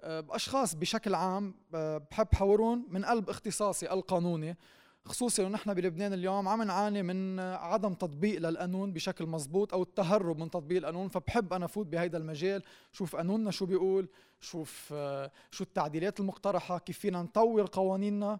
آه، 0.00 0.26
أشخاص 0.30 0.74
بشكل 0.74 1.14
عام 1.14 1.54
آه، 1.74 1.98
بحب 2.10 2.34
حاورهم 2.34 2.86
من 2.90 3.04
قلب 3.04 3.30
اختصاصي 3.30 3.90
القانوني. 3.92 4.56
خصوصي 5.04 5.42
إنه 5.42 5.50
نحن 5.50 5.74
بلبنان 5.74 6.12
اليوم 6.12 6.48
عم 6.48 6.62
نعاني 6.62 7.02
من 7.02 7.40
عدم 7.40 7.94
تطبيق 7.94 8.40
للقانون 8.40 8.92
بشكل 8.92 9.26
مزبوط 9.26 9.74
أو 9.74 9.82
التهرب 9.82 10.38
من 10.38 10.50
تطبيق 10.50 10.78
القانون 10.78 11.08
فبحب 11.08 11.52
أنا 11.52 11.66
فوت 11.66 11.86
بهيدا 11.86 12.18
المجال 12.18 12.62
شوف 12.92 13.16
قانوننا 13.16 13.50
شو 13.50 13.66
بيقول 13.66 14.08
شوف 14.40 14.90
آه، 14.92 15.30
شو 15.50 15.64
التعديلات 15.64 16.20
المقترحة 16.20 16.78
كيف 16.78 16.98
فينا 16.98 17.22
نطور 17.22 17.66
قوانيننا. 17.72 18.38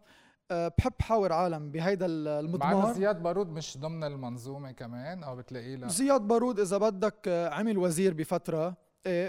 آه، 0.50 0.72
بحب 0.78 0.92
حاور 1.00 1.32
عالم 1.32 1.70
بهيدا 1.70 2.06
ال- 2.06 2.24
مع 2.34 2.40
المضمار 2.40 2.92
زياد 2.92 3.22
بارود 3.22 3.48
مش 3.48 3.78
ضمن 3.78 4.04
المنظومة 4.04 4.70
كمان 4.72 5.22
أو 5.22 5.36
بتلاقيه 5.36 5.76
لا. 5.76 5.88
زياد 5.88 6.20
بارود 6.20 6.60
إذا 6.60 6.78
بدك 6.78 7.28
آه، 7.28 7.48
عمل 7.54 7.78
وزير 7.78 8.14
بفترة. 8.14 8.76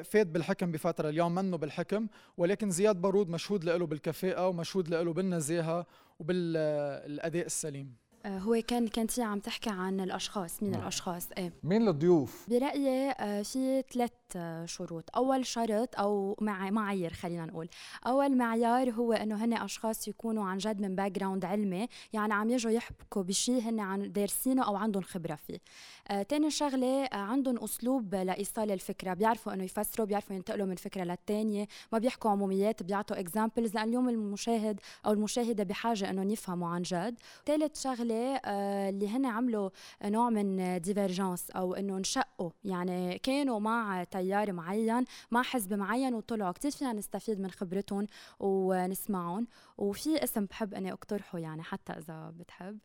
فات 0.04 0.28
بالحكم 0.28 0.72
بفترة 0.72 1.10
اليوم 1.10 1.36
منه 1.36 1.58
بالحكم 1.58 2.08
ولكن 2.38 2.72
زياد 2.72 3.02
بارود 3.02 3.30
مشهود 3.30 3.64
له 3.64 3.86
بالكفاءة 3.86 4.48
ومشهود 4.48 4.90
له 4.90 5.14
بالنزاهة 5.14 5.86
وبالأداء 6.20 7.46
السليم. 7.46 7.96
آه، 8.26 8.38
هو 8.38 8.62
كان 8.68 8.88
كانتي 8.88 9.22
عم 9.22 9.40
تحكي 9.40 9.70
عن 9.70 10.00
الأشخاص 10.00 10.64
مين 10.64 10.72
نعم. 10.72 10.82
الأشخاص؟ 10.82 11.28
إيه 11.38 11.54
مين 11.64 11.88
الضيوف؟ 11.88 12.46
برأيي 12.50 13.12
آه، 13.12 13.42
في 13.42 13.84
ثلاث 13.94 14.12
آه، 14.12 14.21
شروط. 14.66 15.10
أول 15.16 15.46
شرط 15.46 16.00
أو 16.00 16.38
مع 16.42 16.70
معايير 16.70 17.14
خلينا 17.14 17.46
نقول. 17.46 17.70
أول 18.08 18.38
معيار 18.38 18.92
هو 18.92 19.14
أنه 19.14 19.46
هن 19.46 19.54
أشخاص 19.54 20.08
يكونوا 20.08 20.46
عن 20.46 20.58
جد 20.58 20.82
من 20.82 20.96
background 20.96 21.46
علمي 21.46 21.88
يعني 22.14 22.34
عم 22.34 22.50
يجوا 22.50 22.72
يحكوا 22.72 23.24
بشيء 23.24 23.62
هن 23.62 24.12
دارسينه 24.12 24.64
أو 24.64 24.76
عندهم 24.76 25.04
خبرة 25.04 25.36
فيه. 25.36 25.60
آه، 26.08 26.24
تاني 26.24 26.52
شغلة 26.52 27.04
آه، 27.06 27.16
عندهم 27.16 27.64
أسلوب 27.64 28.16
لإيصال 28.16 28.72
الفكرة. 28.72 29.14
بيعرفوا 29.14 29.54
أنه 29.54 29.64
يفسروا 29.64 30.08
بيعرفوا 30.08 30.36
ينتقلوا 30.36 30.68
من 30.68 30.76
فكرة 30.76 31.04
للتانية. 31.04 31.68
ما 31.92 31.98
بيحكوا 31.98 32.32
عموميات 32.32 32.84
بيعطوا 32.84 33.20
examples 33.20 33.74
لأن 33.76 33.88
اليوم 33.88 34.10
المشاهد 34.10 34.80
أو 35.06 35.12
المشاهدة 35.12 35.64
بحاجة 35.64 36.10
أنه 36.10 36.32
يفهموا 36.32 36.68
عن 36.70 36.82
جد. 36.82 37.20
ثالث 37.46 37.82
شغلة 37.84 38.36
آه، 38.36 38.90
اللي 38.90 39.08
هن 39.10 39.26
عملوا 39.26 39.70
نوع 40.06 40.30
من 40.30 40.82
ديفيرجنس 40.82 41.52
أو 41.52 41.74
إنه 41.74 41.98
انشقوا. 41.98 42.50
يعني 42.64 43.20
كانوا 43.20 43.60
مع 43.60 44.04
تيار 44.22 44.52
معين 44.52 45.06
مع 45.32 45.42
حزب 45.44 45.74
معين 45.74 46.14
وطلعوا. 46.14 46.52
كثير 46.52 46.72
فينا 46.72 46.94
نستفيد 46.94 47.40
من 47.40 47.52
خبرتهم 47.52 48.08
ونسمعهم. 48.40 49.48
وفي 49.78 50.24
اسم 50.24 50.46
بحب 50.46 50.74
إني 50.74 50.92
أقترحه 50.92 51.38
يعني 51.40 51.64
حتى 51.64 51.94
إذا 51.94 52.34
بتحب. 52.40 52.80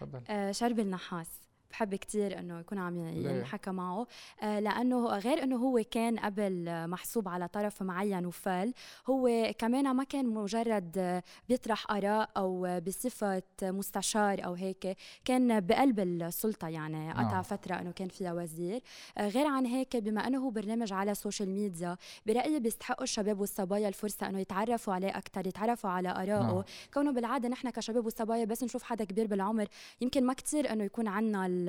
تفضل. 0.00 0.22
آه 0.28 0.52
شرب 0.52 0.80
النحاس. 0.80 1.28
بحب 1.72 1.94
كتير 1.94 2.38
إنه 2.38 2.60
يكون 2.60 2.78
عم؟ 2.78 2.98
ينحكى 2.98 3.70
معه 3.70 4.06
آه 4.42 4.60
لأنه 4.60 5.06
غير 5.06 5.42
إنه 5.42 5.56
هو 5.56 5.82
كان 5.90 6.18
قبل 6.18 6.68
آه، 6.68 6.86
محسوب 6.86 7.28
على 7.28 7.48
طرف 7.48 7.82
معين 7.82 8.26
وفال 8.26 8.74
هو 9.06 9.52
كمان 9.58 9.96
ما 9.96 10.04
كان 10.04 10.26
مجرد 10.26 10.98
آه، 10.98 11.22
بيطرح 11.48 11.90
آراء 11.90 12.30
أو 12.36 12.66
آه، 12.66 12.78
بصفة 12.78 13.42
مستشار 13.62 14.44
أو 14.44 14.54
هيك 14.54 14.96
كان 15.24 15.60
بقلب 15.60 16.00
السلطة 16.00 16.68
يعني 16.68 17.12
قطع 17.12 17.22
نعم. 17.22 17.42
فترة 17.42 17.74
إنه 17.74 17.90
كان 17.90 18.08
فيها 18.08 18.32
وزير 18.32 18.82
آه 19.18 19.28
غير 19.28 19.46
عن 19.46 19.66
هيك 19.66 19.96
بما 19.96 20.26
إنه 20.26 20.38
هو 20.38 20.50
برنامج 20.50 20.92
على 20.92 21.10
ال 21.10 21.16
social 21.16 21.50
media 21.50 21.96
برأيي 22.26 22.60
بيستحقوا 22.60 23.04
الشباب 23.04 23.40
والصبايا 23.40 23.88
الفرصة 23.88 24.26
إنه 24.26 24.38
يتعرفوا 24.38 24.94
عليه 24.94 25.18
أكثر 25.18 25.46
يتعرفوا 25.46 25.90
على 25.90 26.10
آرائه 26.10 26.52
نعم. 26.52 26.62
كونه 26.94 27.12
بالعادة 27.12 27.48
نحن 27.48 27.70
كشباب 27.70 28.06
وصبايا 28.06 28.44
بس 28.44 28.64
نشوف 28.64 28.82
حدا 28.82 29.04
كبير 29.04 29.26
بالعمر 29.26 29.68
يمكن 30.00 30.26
ما 30.26 30.32
كتير 30.32 30.72
إنه 30.72 30.84
يكون 30.84 31.08
عنا 31.08 31.46
ال 31.46 31.61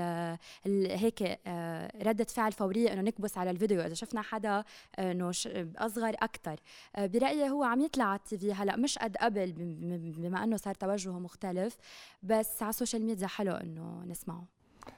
هيك 0.98 1.40
آه، 1.48 1.92
ردة 2.04 2.24
فعل 2.24 2.52
فورية 2.52 2.94
إنه 2.94 3.02
نكبس 3.02 3.38
على 3.38 3.50
الفيديو. 3.50 3.82
إذا 3.82 3.94
شفنا 3.94 4.22
حدا 4.22 4.64
آه، 5.00 5.12
إنه 5.12 5.30
أصغر 5.78 6.16
أكثر 6.22 6.60
برأيي 6.98 7.50
هو 7.50 7.64
عم 7.64 7.82
يطلع 7.82 8.06
على 8.06 8.16
ال 8.20 8.38
TV 8.38 8.54
هلأ 8.54 8.76
مش 8.76 8.98
قد 8.98 9.18
قبل 9.18 9.52
بم- 9.52 10.12
بما 10.22 10.44
إنه 10.44 10.58
صار 10.58 10.74
توجهه 10.76 11.20
مختلف 11.20 11.78
بس 12.24 12.62
على 12.64 12.70
ال 12.70 12.75
social 12.75 13.06
media 13.06 13.28
حلو 13.28 13.52
إنه 13.54 14.04
نسمعه. 14.08 14.44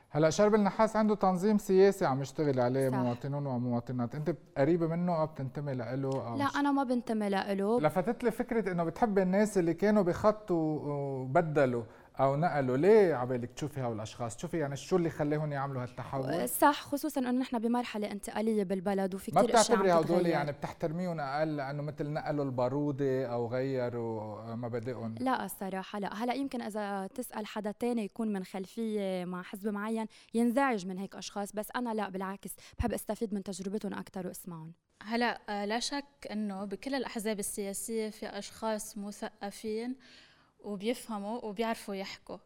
هلأ 0.10 0.30
شربل 0.30 0.56
نحاس 0.56 0.96
عنده 0.96 1.16
تنظيم 1.16 1.58
سياسي 1.58 2.06
عم 2.06 2.22
يشتغل 2.22 2.60
عليه 2.60 2.90
صح. 2.90 2.96
مواطنون 2.98 3.46
ومواطنات. 3.46 4.16
أنت 4.16 4.36
قريبة 4.58 4.88
منه 4.88 5.22
أو 5.22 5.26
بتنتمي 5.26 5.74
له 5.74 6.28
أو 6.28 6.38
لا 6.38 6.46
مش- 6.46 6.56
أنا 6.56 6.72
ما 6.72 6.84
بنتمي 6.84 7.30
له 7.30 7.80
لفتت 7.80 8.24
لي 8.24 8.32
فكرة 8.32 8.72
إنه 8.72 8.84
بتحب 8.84 9.20
الناس 9.20 9.58
اللي 9.58 9.74
كانوا 9.74 10.04
بخط 10.04 10.80
وبدلوا. 10.84 11.84
أو 12.20 12.36
نقلوا 12.36 12.78
ليه 12.78 13.16
عبالك 13.16 13.52
تشوفي 13.52 13.82
هول 13.82 13.96
الأشخاص؟ 13.96 14.36
تشوفي 14.36 14.58
يعني 14.58 14.76
شو 14.76 14.98
اللي 14.98 15.10
خلاهم 15.10 15.52
يعملوا 15.52 15.84
هالتحول؟ 15.84 16.50
صح 16.50 16.82
خصوصا 16.82 17.22
إنه 17.22 17.32
نحن 17.32 17.60
بمرحلة 17.60 18.12
انتقالية 18.12 18.64
بالبلد 18.64 19.16
وفي 19.16 19.32
ما 19.36 19.42
كثير 19.42 19.60
أشياء 19.62 19.82
بتعتبري 19.82 20.16
هدول 20.16 20.28
يعني 20.28 20.52
بتحترميهم 20.52 21.20
أقل 21.20 21.56
لأنه 21.56 21.84
مثل 21.84 22.10
نقلوا 22.10 22.46
البارودة 22.46 23.26
أو 23.26 23.48
غيروا 23.48 24.56
مبادئهم؟ 24.56 25.16
لا 25.20 25.46
الصراحة 25.46 26.00
لا. 26.00 26.14
هلأ 26.14 26.34
يمكن 26.34 26.62
إذا 26.62 27.08
تسأل 27.08 27.46
حدا 27.46 27.72
تاني 27.72 28.04
يكون 28.04 28.34
من 28.34 28.44
خلفية 28.44 29.26
مع 29.26 29.42
حزب 29.42 29.68
معين 29.68 30.08
ينزعج 30.34 30.86
من 30.86 30.98
هيك 30.98 31.16
أشخاص 31.16 31.54
بس 31.54 31.68
أنا 31.76 31.94
لا 31.94 32.10
بالعكس 32.10 32.56
بحب 32.78 32.94
أستفيد 32.94 33.34
من 33.34 33.44
تجربتهم 33.44 33.94
أكثر 33.94 34.28
وأسمعهم. 34.28 34.74
هلأ 35.04 35.42
آه، 35.50 35.66
لا 35.66 35.80
شك 35.80 36.06
إنه 36.32 36.66
بكل 36.66 36.96
الأحزاب 36.96 37.40
السياسية 37.40 38.10
في 38.10 38.26
أشخاص 38.26 38.98
مثقفين 38.98 39.96
وبيفهموا 40.66 41.46
وبيعرفوا 41.46 41.96
يحكوا. 41.96 42.38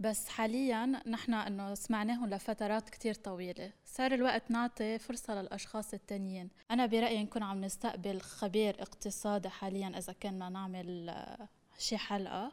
بس 0.00 0.28
حاليا 0.28 0.86
نحن 0.86 1.34
إنه 1.34 1.74
سمعناهم 1.74 2.30
لفترات 2.30 2.90
كتير 2.90 3.14
طويلة. 3.14 3.72
صار 3.84 4.12
الوقت 4.12 4.50
نعطي 4.50 4.98
فرصة 4.98 5.34
للأشخاص 5.34 5.94
التانيين. 5.94 6.50
أنا 6.70 6.86
برأيي 6.86 7.22
نكون 7.22 7.42
عم 7.42 7.64
نستقبل 7.64 8.20
خبير 8.20 8.82
اقتصادي 8.82 9.48
حاليا 9.48 9.98
إذا 9.98 10.12
كنا 10.12 10.48
نعمل 10.48 11.08
آه، 11.08 11.48
شي 11.78 11.96
حلقة 11.98 12.52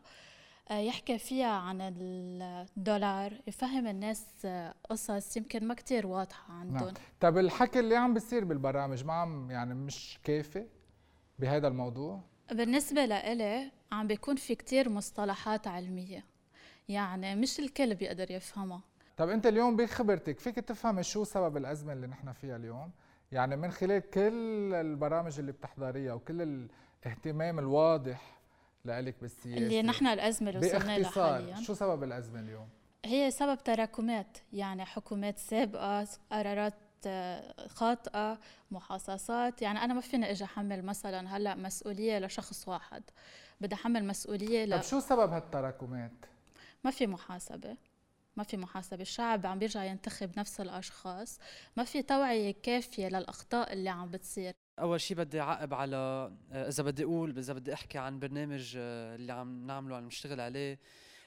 آه، 0.71 0.77
يحكي 0.79 1.17
فيها 1.17 1.51
عن 1.51 1.77
الدولار 1.81 3.33
يفهم 3.47 3.87
الناس 3.87 4.25
آه، 4.45 4.73
قصص 4.89 5.37
يمكن 5.37 5.67
ما 5.67 5.73
كتير 5.73 6.07
واضحة 6.07 6.53
عندهم. 6.53 6.83
نعم. 6.83 6.93
طب 7.19 7.37
الحكي 7.37 7.79
اللي 7.79 7.95
عم 7.95 8.13
بيصير 8.13 8.45
بالبرامج 8.45 9.05
ما 9.05 9.13
عم 9.13 9.51
يعني 9.51 9.73
مش 9.73 10.19
كافي 10.23 10.65
بهذا 11.39 11.67
الموضوع؟ 11.67 12.21
بالنسبة 12.51 13.05
لإلي 13.05 13.71
عم 13.93 14.07
بيكون 14.07 14.35
في 14.35 14.55
كتير 14.55 14.89
مصطلحات 14.89 15.67
علمية. 15.67 16.25
يعني 16.89 17.35
مش 17.35 17.59
الكل 17.59 17.95
بيقدر 17.95 18.31
يفهمها. 18.31 18.81
طب 19.17 19.29
انت 19.29 19.45
اليوم 19.45 19.75
بخبرتك 19.75 20.39
فيك 20.39 20.55
تفهمي 20.55 21.03
شو 21.03 21.23
سبب 21.23 21.57
الأزمة 21.57 21.93
اللي 21.93 22.07
نحن 22.07 22.31
فيها 22.31 22.55
اليوم؟ 22.55 22.91
يعني 23.31 23.55
من 23.55 23.71
خلال 23.71 24.09
كل 24.09 24.73
البرامج 24.73 25.39
اللي 25.39 25.51
بتحضريها 25.51 26.13
وكل 26.13 26.41
الاهتمام 27.05 27.59
الواضح 27.59 28.39
لإلك 28.85 29.15
بالسياسة. 29.21 29.57
اللي 29.57 29.81
نحن 29.81 30.07
الأزمة 30.07 30.49
اللي 30.49 30.67
وصلنا 30.67 30.97
لها 30.97 31.09
حاليا. 31.09 31.55
شو 31.55 31.73
سبب 31.73 32.03
الأزمة 32.03 32.39
اليوم؟ 32.39 32.69
هي 33.05 33.31
سبب 33.31 33.63
تراكمات 33.63 34.37
يعني 34.53 34.85
حكومات 34.85 35.39
سابقة 35.39 36.07
قرارات 36.31 36.73
آه، 37.05 37.67
خاطئة 37.67 38.39
محاصصات. 38.71 39.61
يعني 39.61 39.83
أنا 39.83 39.93
ما 39.93 40.01
فيني 40.01 40.31
أجي 40.31 40.43
أحمل 40.43 40.85
مثلا 40.85 41.37
هلأ 41.37 41.55
مسؤولية 41.55 42.19
لشخص 42.19 42.67
واحد. 42.67 43.03
بدي 43.63 43.75
أحمل 43.75 44.05
مسؤولية 44.05 44.65
ل... 44.65 44.71
طب 44.71 44.81
شو 44.81 44.99
سبب 44.99 45.31
هالتراكمات؟ 45.31 46.11
ما 46.83 46.91
في 46.91 47.07
محاسبة. 47.07 47.77
ما 48.37 48.43
في 48.43 48.57
محاسبة. 48.57 49.01
الشعب 49.01 49.45
عم 49.45 49.59
بيرجع 49.59 49.83
ينتخب 49.83 50.39
نفس 50.39 50.61
الأشخاص. 50.61 51.39
ما 51.77 51.83
في 51.83 52.01
توعية 52.01 52.55
كافية 52.63 53.07
للأخطاء 53.07 53.73
اللي 53.73 53.89
عم 53.89 54.11
بتصير. 54.11 54.53
أول 54.79 55.01
شيء 55.01 55.17
بدي 55.17 55.41
أعقب 55.41 55.73
على 55.73 55.95
آه، 56.51 56.67
إذا 56.67 56.83
بدي 56.83 57.03
أقول 57.03 57.37
إذا 57.37 57.53
بدي 57.53 57.73
أحكي 57.73 57.97
عن 57.97 58.19
برنامج 58.19 58.73
آه، 58.77 59.15
اللي 59.15 59.33
عم 59.33 59.67
نعمله 59.67 59.95
عم 59.95 60.05
نشتغل 60.05 60.41
عليه. 60.41 60.79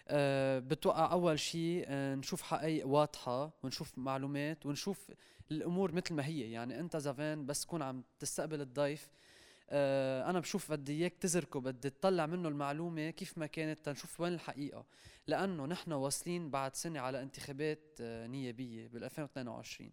أه 0.08 0.58
بتوقع 0.58 1.12
أول 1.12 1.38
شيء 1.38 1.86
نشوف 1.90 2.42
حقائق 2.42 2.86
واضحة 2.86 3.50
ونشوف 3.62 3.98
معلومات 3.98 4.66
ونشوف 4.66 5.10
الأمور 5.50 5.92
مثل 5.92 6.14
ما 6.14 6.26
هي. 6.26 6.52
يعني 6.52 6.80
أنت 6.80 6.96
زافان 6.96 7.46
بس 7.46 7.62
تكون 7.62 7.82
عم 7.82 8.04
تستقبل 8.18 8.60
الضيف 8.60 9.08
أنا 9.70 10.40
بشوف 10.40 10.72
بدي 10.72 10.92
إياك 10.92 11.14
تزركه 11.20 11.60
بدي 11.60 11.90
تطلع 11.90 12.26
منه 12.26 12.48
المعلومة 12.48 13.10
كيف 13.10 13.38
ما 13.38 13.46
كانت 13.46 13.84
تنشوف 13.84 14.20
وين 14.20 14.32
الحقيقة. 14.32 14.86
لأنه 15.26 15.66
نحن 15.66 15.92
واصلين 15.92 16.50
بعد 16.50 16.76
سنة 16.76 17.00
على 17.00 17.22
انتخابات 17.22 17.98
أه 18.00 18.26
نيابية 18.26 18.88
بال 18.88 19.04
2022 19.04 19.90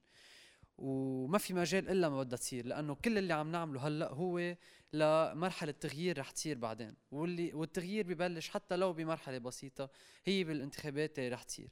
وما 0.77 1.37
في 1.37 1.53
مجال 1.53 1.89
إلا 1.89 2.09
ما 2.09 2.23
بدها 2.23 2.37
تصير 2.37 2.65
لأنه 2.65 2.95
كل 2.95 3.17
اللي 3.17 3.33
عم 3.33 3.51
نعمله 3.51 3.87
هلأ 3.87 4.11
هو 4.13 4.55
لمرحلة 4.93 5.71
تغيير 5.71 6.19
رح 6.19 6.31
تصير 6.31 6.57
بعدين. 6.57 6.95
واللي 7.11 7.53
والتغيير 7.53 8.07
ببلش 8.07 8.49
حتى 8.49 8.75
لو 8.75 8.93
بمرحلة 8.93 9.37
بسيطة 9.37 9.89
هي 10.25 10.43
بالانتخابات 10.43 11.19
اللي 11.19 11.29
رح 11.29 11.43
تصير. 11.43 11.69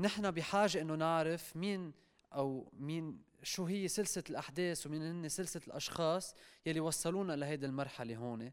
نحن 0.00 0.30
بحاجة 0.30 0.80
إنه 0.80 0.94
نعرف 0.94 1.56
مين 1.56 1.92
أو 2.34 2.72
مين 2.72 3.22
شو 3.42 3.64
هي 3.64 3.88
سلسلة 3.88 4.24
الأحداث 4.30 4.86
ومين 4.86 5.02
هن 5.02 5.28
سلسلة 5.28 5.62
الأشخاص 5.66 6.34
يلي 6.66 6.80
وصلونا 6.80 7.32
لهيدي 7.32 7.66
المرحلة 7.66 8.16
هون. 8.16 8.52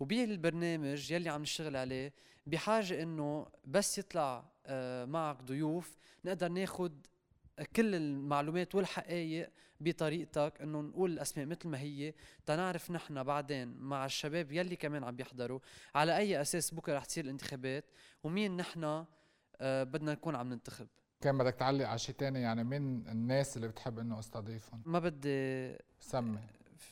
وبالبرنامج 0.00 1.10
يلي 1.10 1.28
عم 1.28 1.42
نشتغل 1.42 1.76
عليه 1.76 2.12
بحاجة 2.46 3.02
إنه 3.02 3.46
بس 3.64 3.98
يطلع 3.98 4.44
آه، 4.66 5.04
معك 5.04 5.42
ضيوف 5.42 5.96
نقدر 6.24 6.48
ناخد 6.48 7.06
كل 7.76 7.94
المعلومات 7.94 8.74
والحقائق 8.74 9.50
بطريقتك 9.80 10.52
إنه 10.60 10.80
نقول 10.80 11.12
الأسماء 11.12 11.46
مثل 11.46 11.68
ما 11.68 11.80
هي 11.80 12.14
تنعرف 12.46 12.90
نحن 12.90 13.22
بعدين 13.22 13.68
مع 13.68 14.04
الشباب 14.04 14.52
يلي 14.52 14.76
كمان 14.76 15.04
عم 15.04 15.16
بيحضروا 15.16 15.60
على 15.94 16.16
أي 16.16 16.40
أساس 16.40 16.74
بكرة 16.74 16.96
رح 16.96 17.04
تصير 17.04 17.24
الانتخابات 17.24 17.84
ومين 18.22 18.56
نحن 18.56 19.04
آه 19.60 19.82
بدنا 19.82 20.12
نكون 20.12 20.34
عم 20.34 20.48
ننتخب. 20.48 20.88
كان 21.20 21.38
بدك 21.38 21.54
تعلق 21.54 21.86
على 21.88 21.98
شيء 21.98 22.14
ثاني 22.18 22.40
يعني 22.40 22.64
مين 22.64 23.08
الناس 23.08 23.56
اللي 23.56 23.68
بتحب 23.68 23.98
إنه 23.98 24.18
أستضيفهم؟ 24.18 24.82
ما 24.86 24.98
بدي 24.98 25.76
سمي. 26.00 26.38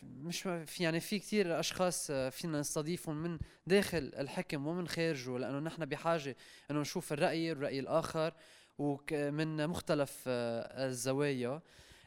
مش 0.02 0.42
في 0.42 0.82
يعني 0.82 1.00
في 1.00 1.18
كثير 1.18 1.60
أشخاص 1.60 2.10
آه، 2.10 2.28
فينا 2.28 2.60
نستضيفهم 2.60 3.16
من 3.22 3.38
داخل 3.66 4.12
الحكم 4.18 4.66
ومن 4.66 4.88
خارجه 4.88 5.38
لأنه 5.38 5.58
نحن 5.58 5.84
بحاجة 5.84 6.36
إنه 6.70 6.80
نشوف 6.80 7.12
الرأي 7.12 7.52
الرأي 7.52 7.80
الآخر 7.80 8.34
ومن 8.78 9.66
مختلف 9.66 10.24
آه، 10.26 10.86
الزوايا. 10.86 11.60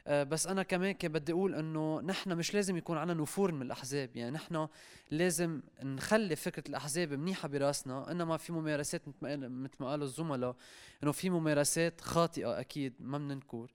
بس 0.07 0.47
أنا 0.47 0.63
كمان 0.63 0.91
كان 0.91 1.11
بدي 1.11 1.31
أقول 1.31 1.55
إنه 1.55 2.01
نحن 2.01 2.35
مش 2.35 2.53
لازم 2.53 2.77
يكون 2.77 2.97
عندنا 2.97 3.21
نفور 3.21 3.51
من 3.51 3.61
الأحزاب. 3.61 4.15
يعني 4.15 4.31
نحن 4.31 4.67
لازم 5.11 5.61
نخلي 5.83 6.35
فكرة 6.35 6.63
الأحزاب 6.69 7.13
منيحة 7.13 7.47
براسنا 7.47 8.11
إنما 8.11 8.37
في 8.37 8.53
ممارسات 8.53 9.01
مثل 9.21 9.75
ما 9.79 9.89
قالوا 9.89 10.05
الزملاء. 10.05 10.55
إنه 11.03 11.11
في 11.11 11.29
ممارسات 11.29 12.01
خاطئة 12.01 12.59
أكيد 12.59 12.93
ما 12.99 13.17
بننكر 13.17 13.71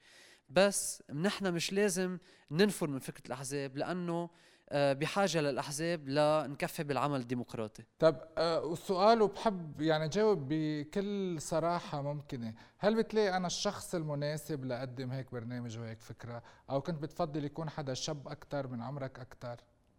بس 0.49 1.03
نحن 1.13 1.53
مش 1.53 1.73
لازم 1.73 2.19
ننفر 2.51 2.87
من 2.91 2.99
فكرة 2.99 3.27
الأحزاب 3.27 3.77
لأنه 3.77 4.31
آه، 4.69 4.93
بحاجة 4.93 5.41
للأحزاب 5.41 6.09
لنكفي 6.09 6.85
بالعمل 6.85 7.21
الديمقراطي. 7.21 7.83
طب 7.99 8.17
آه، 8.39 8.65
والسؤال 8.65 9.23
وبحب 9.23 9.81
يعني 9.81 10.09
جاوب 10.09 10.47
بكل 10.49 11.41
صراحة 11.41 12.03
ممكنة. 12.03 12.55
هل 12.79 12.95
بتلاقي 12.95 13.37
أنا 13.37 13.47
الشخص 13.47 13.95
المناسب 13.95 14.65
لأقدم 14.65 15.11
هيك 15.11 15.33
برنامج 15.33 15.79
وهيك 15.79 16.01
فكرة؟ 16.01 16.43
أو 16.71 16.81
كنت 16.81 17.03
بتفضل 17.03 17.45
يكون 17.45 17.71
حدا 17.71 17.95
شاب 17.95 18.29
أكتر 18.29 18.67
من 18.67 18.83
عمرك 18.83 19.19
أكتر؟ 19.19 19.57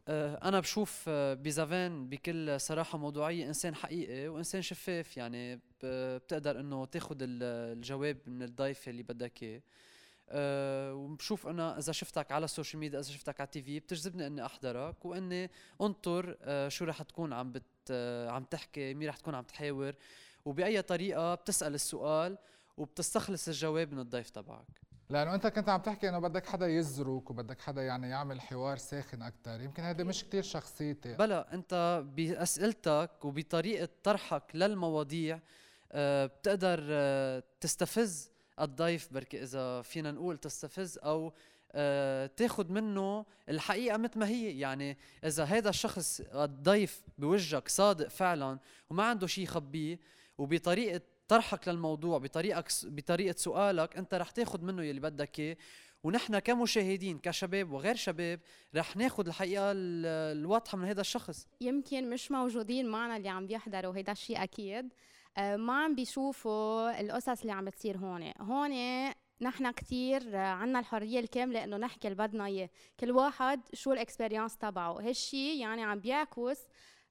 آه، 0.07 0.47
أنا 0.47 0.59
بشوف 0.59 1.09
بزافان 1.09 2.09
بكل 2.09 2.61
صراحة 2.61 2.97
موضوعية 2.97 3.47
إنسان 3.47 3.75
حقيقي 3.75 4.27
وإنسان 4.27 4.61
شفاف. 4.61 5.17
يعني 5.17 5.59
بتقدر 5.83 6.59
إنه 6.59 6.85
تاخذ 6.85 7.15
الجواب 7.21 8.17
من 8.27 8.43
الضيف 8.43 8.89
اللي 8.89 9.03
بدك 9.03 9.43
إياه. 9.43 9.61
أه 10.29 10.93
وبشوف 10.93 11.47
أنا 11.47 11.77
إذا 11.77 11.91
شفتك 11.91 12.31
على 12.31 12.45
ال 12.45 12.50
social 12.50 12.79
media 12.79 12.99
إذا 12.99 13.11
شفتك 13.11 13.41
على 13.41 13.45
ال 13.45 13.61
TV 13.61 13.79
بتجذبني 13.79 14.27
إني 14.27 14.45
أحضرك 14.45 15.05
وإني 15.05 15.51
أنطر 15.81 16.37
أه 16.41 16.69
شو 16.69 16.85
رح 16.85 17.01
تكون 17.01 17.33
عم 17.33 17.51
بت 17.51 17.63
أه 17.91 18.29
عم 18.29 18.43
تحكي 18.43 18.93
مين 18.93 19.09
رح 19.09 19.17
تكون 19.17 19.35
عم 19.35 19.43
تحاور 19.43 19.95
وبأي 20.45 20.81
طريقة 20.81 21.35
بتسأل 21.35 21.73
السؤال 21.73 22.37
وبتستخلص 22.77 23.47
الجواب 23.47 23.93
من 23.93 23.99
الضيف 23.99 24.29
تبعك. 24.29 24.65
لأنه 25.09 25.35
أنت 25.35 25.47
كنت 25.47 25.69
عم 25.69 25.81
تحكي 25.81 26.09
إنه 26.09 26.19
بدك 26.19 26.45
حدا 26.45 26.67
يزرك 26.67 27.29
وبدك 27.29 27.61
حدا 27.61 27.81
يعني 27.81 28.09
يعمل 28.09 28.41
حوار 28.41 28.77
ساخن 28.77 29.21
أكثر 29.21 29.61
يمكن 29.61 29.83
هذا 29.83 30.03
مش 30.03 30.23
كتير 30.23 30.43
شخصيتي. 30.43 31.13
بلا 31.13 31.53
أنت 31.53 32.03
بأسئلتك 32.15 33.25
وبطريقة 33.25 33.89
طرحك 34.03 34.43
للمواضيع 34.53 35.39
بتقدر 35.95 36.79
تستفز 37.61 38.31
الضيف 38.61 39.13
بركي 39.13 39.43
إذا 39.43 39.81
فينا 39.81 40.11
نقول 40.11 40.37
تستفز 40.37 40.97
أو 40.97 41.33
آه 41.71 42.25
تاخذ 42.25 42.71
منه 42.71 43.25
الحقيقة 43.49 43.97
مثل 43.97 44.19
ما 44.19 44.27
هي. 44.27 44.59
يعني 44.59 44.97
إذا 45.25 45.43
هذا 45.43 45.69
الشخص 45.69 46.21
الضيف 46.21 47.01
بوجهك 47.17 47.67
صادق 47.67 48.07
فعلا 48.07 48.59
وما 48.89 49.03
عنده 49.03 49.27
شيء 49.27 49.43
يخبيه 49.43 49.99
وبطريقة 50.37 51.01
طرحك 51.27 51.67
للموضوع 51.67 52.17
بطريقك 52.17 52.67
بطريقة 52.83 53.35
سؤالك 53.37 53.97
أنت 53.97 54.13
رح 54.13 54.31
تاخذ 54.31 54.61
منه 54.61 54.83
يلي 54.83 54.99
بدك 54.99 55.39
إياه. 55.39 55.57
ونحن 56.03 56.39
كمشاهدين 56.39 57.19
كشباب 57.19 57.71
وغير 57.71 57.95
شباب 57.95 58.39
رح 58.75 58.97
ناخذ 58.97 59.27
الحقيقة 59.27 59.71
الواضحة 59.75 60.77
من 60.77 60.85
هذا 60.85 61.01
الشخص. 61.01 61.47
يمكن 61.61 62.09
مش 62.09 62.31
موجودين 62.31 62.87
معنا 62.87 63.17
اللي 63.17 63.29
عم 63.29 63.47
بيحضروا 63.47 63.95
هيدا 63.95 64.11
الشيء 64.11 64.43
أكيد. 64.43 64.93
ما 65.37 65.83
عم 65.83 65.95
بيشوفوا 65.95 67.01
القصص 67.01 67.41
اللي 67.41 67.51
عم 67.53 67.65
بتصير 67.65 67.97
هون. 67.97 68.33
هون 68.41 68.71
نحن 69.41 69.71
كثير 69.71 70.35
عنا 70.37 70.79
الحرية 70.79 71.19
الكاملة 71.19 71.63
إنه 71.63 71.77
نحكي 71.77 72.07
اللي 72.07 72.27
بدنا 72.27 72.45
إياه، 72.45 72.69
كل 72.99 73.11
واحد 73.11 73.61
شو 73.73 73.93
الاكسبيرينس 73.93 74.57
تبعه، 74.57 74.91
هالشي 74.91 75.59
يعني 75.59 75.83
عم 75.83 75.99
بيعكس 75.99 76.59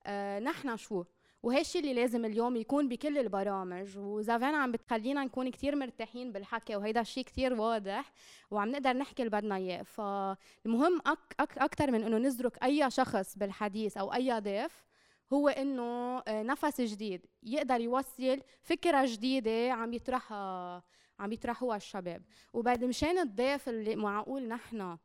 آه 0.06 0.38
نحن 0.38 0.76
شو، 0.76 1.04
وهالشي 1.42 1.78
اللي 1.78 1.94
لازم 1.94 2.24
اليوم 2.24 2.56
يكون 2.56 2.88
بكل 2.88 3.18
البرامج. 3.18 3.98
وزافان 3.98 4.54
عم 4.54 4.72
بتخلينا 4.72 5.24
نكون 5.24 5.50
كتير 5.50 5.76
مرتاحين 5.76 6.32
بالحكي 6.32 6.76
وهيدا 6.76 7.00
الشيء 7.00 7.24
كتير 7.24 7.54
واضح 7.60 8.12
وعم 8.50 8.70
نقدر 8.70 8.92
نحكي 8.92 9.22
اللي 9.22 9.30
بدنا 9.40 9.56
إياه. 9.56 9.82
فالمهم 9.82 11.00
أك 11.06 11.34
أك 11.40 11.58
أكثر 11.58 11.90
من 11.90 12.02
إنه 12.02 12.18
نزرك 12.18 12.64
أي 12.64 12.90
شخص 12.90 13.38
بالحديث 13.38 13.96
أو 13.96 14.14
أي 14.14 14.40
ضيف 14.40 14.86
هو 15.32 15.48
إنه 15.48 16.18
آه، 16.18 16.42
نفس 16.42 16.80
جديد 16.80 17.26
يقدر 17.42 17.80
يوصل 17.80 18.40
فكرة 18.62 19.06
جديدة 19.06 19.72
عم 19.72 19.92
يطرحها 19.92 20.82
عم 21.18 21.32
يطرحوها 21.32 21.76
الشباب. 21.76 22.22
وبعد 22.52 22.84
مشان 22.84 23.18
الضيف 23.18 23.68
اللي 23.68 23.96
معقول 23.96 24.48
نحن 24.48 24.98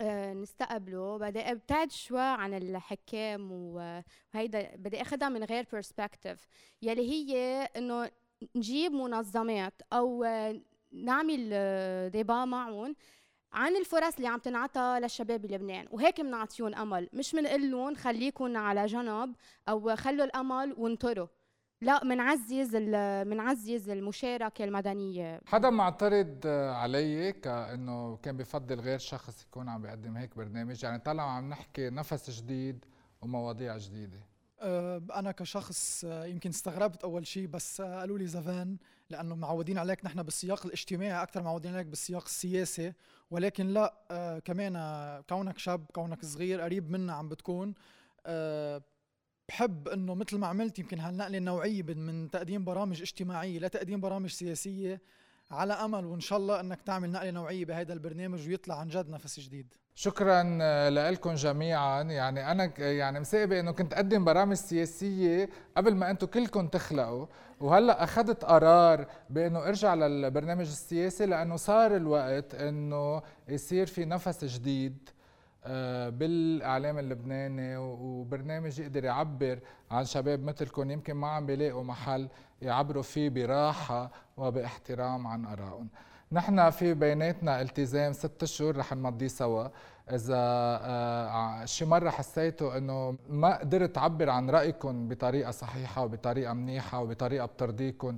آه، 0.00 0.34
نستقبله 0.34 1.18
بدي 1.18 1.40
أبتعد 1.40 1.90
شوي 1.90 2.20
عن 2.20 2.54
الحكام 2.54 3.52
وهيدا 3.52 4.76
بدي 4.76 5.02
اخذها 5.02 5.28
من 5.28 5.44
غير 5.44 5.66
برسبكتيف 5.72 6.48
يلي 6.82 7.10
هي 7.10 7.36
إنه 7.76 8.10
نجيب 8.56 8.92
منظمات 8.92 9.82
أو 9.92 10.24
نعمل 10.92 11.50
ديبا 12.10 12.44
معهم 12.44 12.96
عن 13.52 13.76
الفرص 13.76 14.16
اللي 14.16 14.28
عم 14.28 14.38
تنعطى 14.38 14.98
للشباب 15.02 15.42
بلبنان. 15.42 15.86
وهيك 15.90 16.20
بنعطيهم 16.20 16.74
أمل. 16.74 17.08
مش 17.12 17.32
بنقول 17.32 17.70
لهم 17.70 17.94
خليكم 17.94 18.56
على 18.56 18.86
جنب 18.86 19.34
أو 19.68 19.96
خلوا 19.96 20.24
الأمل 20.24 20.74
وانطروا. 20.78 21.26
لا 21.82 22.04
منعزز 22.04 22.76
منعزز 23.26 23.90
المشاركة 23.90 24.64
المدنية. 24.64 25.40
حدا 25.46 25.70
معترض 25.70 26.46
علي 26.46 27.32
كأنه 27.32 28.16
كان 28.16 28.36
بفضل 28.36 28.80
غير 28.80 28.98
شخص 28.98 29.42
يكون 29.42 29.68
عم 29.68 29.82
بيقدم 29.82 30.16
هيك 30.16 30.36
برنامج؟ 30.36 30.84
يعني 30.84 30.98
طلع 30.98 31.22
عم 31.22 31.48
نحكي 31.48 31.90
نفس 31.90 32.30
جديد 32.30 32.84
ومواضيع 33.22 33.76
جديدة. 33.76 34.29
أنا 34.62 35.32
كشخص 35.32 36.04
أه، 36.04 36.24
يمكن 36.24 36.50
استغربت 36.50 37.04
أول 37.04 37.26
شيء 37.26 37.46
بس 37.46 37.80
أه، 37.80 38.00
قالوا 38.00 38.18
لي 38.18 38.26
زفان 38.26 38.76
لأنه 39.10 39.34
معودين 39.34 39.78
عليك 39.78 40.04
نحن 40.04 40.22
بالسياق 40.22 40.66
الاجتماعي 40.66 41.22
أكثر 41.22 41.42
معودين 41.42 41.74
عليك 41.74 41.86
بالسياق 41.86 42.24
السياسي. 42.24 42.92
ولكن 43.30 43.68
لا 43.68 43.94
آه 44.10 44.38
كمان 44.38 44.72
كونك 45.28 45.58
شاب 45.58 45.84
كونك 45.92 46.24
صغير 46.24 46.60
قريب 46.60 46.90
منا 46.90 47.12
عم 47.12 47.28
بتكون 47.28 47.74
آه 48.26 48.82
بحب 49.48 49.88
إنه 49.88 50.14
مثل 50.14 50.38
ما 50.38 50.46
عملت 50.46 50.78
يمكن 50.78 51.00
هالنقلة 51.00 51.38
النوعية 51.38 51.82
من 51.82 52.30
تقديم 52.30 52.64
برامج 52.64 53.00
اجتماعية 53.00 53.58
لتقديم 53.58 54.00
برامج 54.00 54.30
سياسية 54.30 55.00
على 55.50 55.72
أمل 55.72 56.04
وإن 56.04 56.20
شاء 56.20 56.38
الله 56.38 56.60
أنك 56.60 56.82
تعمل 56.82 57.10
نقلة 57.10 57.30
نوعية 57.30 57.64
بهذا 57.64 57.92
البرنامج 57.92 58.48
ويطلع 58.48 58.74
عن 58.78 58.88
جد 58.88 59.10
نفس 59.10 59.40
جديد. 59.40 59.74
شكرا 59.94 60.42
لكم 61.10 61.34
جميعا. 61.34 62.02
يعني 62.02 62.50
أنا 62.50 62.72
يعني 62.78 63.20
مسابق 63.20 63.56
إنه 63.56 63.72
كنت 63.72 63.92
أقدم 63.94 64.24
برامج 64.24 64.56
سياسية 64.56 65.48
قبل 65.76 65.94
ما 65.94 66.10
أنتم 66.10 66.26
كلكم 66.26 66.66
تخلقوا 66.68 67.26
وهلأ 67.60 68.04
أخذت 68.04 68.44
قرار 68.44 69.06
بإنه 69.30 69.68
أرجع 69.68 69.94
للبرنامج 69.94 70.66
السياسي 70.66 71.26
لأنه 71.26 71.56
صار 71.56 71.96
الوقت 71.96 72.54
إنه 72.54 73.22
يصير 73.48 73.86
في 73.86 74.04
نفس 74.04 74.44
جديد. 74.44 75.08
آه، 75.08 75.19
بالإعلام 76.10 76.98
اللبناني 76.98 77.76
وبرنامج 77.76 78.78
يقدر 78.78 79.04
يعبر 79.04 79.58
عن 79.90 80.04
شباب 80.04 80.42
مثلكم 80.42 80.90
يمكن 80.90 81.14
ما 81.14 81.28
عم 81.28 81.46
بيلاقوا 81.46 81.84
محل 81.84 82.28
يعبروا 82.62 83.02
فيه 83.02 83.28
براحة 83.28 84.10
وباحترام 84.36 85.26
عن 85.26 85.46
آرائهم. 85.46 85.88
نحن 86.32 86.70
في 86.70 86.94
بيناتنا 86.94 87.60
التزام 87.60 88.12
ست 88.12 88.44
شهور 88.44 88.76
رح 88.76 88.92
نمضيه 88.92 89.28
سوا. 89.28 89.68
إذا 90.10 90.36
آه 90.36 91.64
شي 91.64 91.84
مرة 91.84 92.10
حسيتوا 92.10 92.76
إنه 92.78 93.16
ما 93.28 93.56
قدرت 93.56 93.98
أعبر 93.98 94.30
عن 94.30 94.50
رأيكم 94.50 95.08
بطريقة 95.08 95.50
صحيحة 95.50 96.04
وبطريقة 96.04 96.52
منيحة 96.52 97.00
وبطريقة 97.00 97.46
بترضيكم 97.46 98.16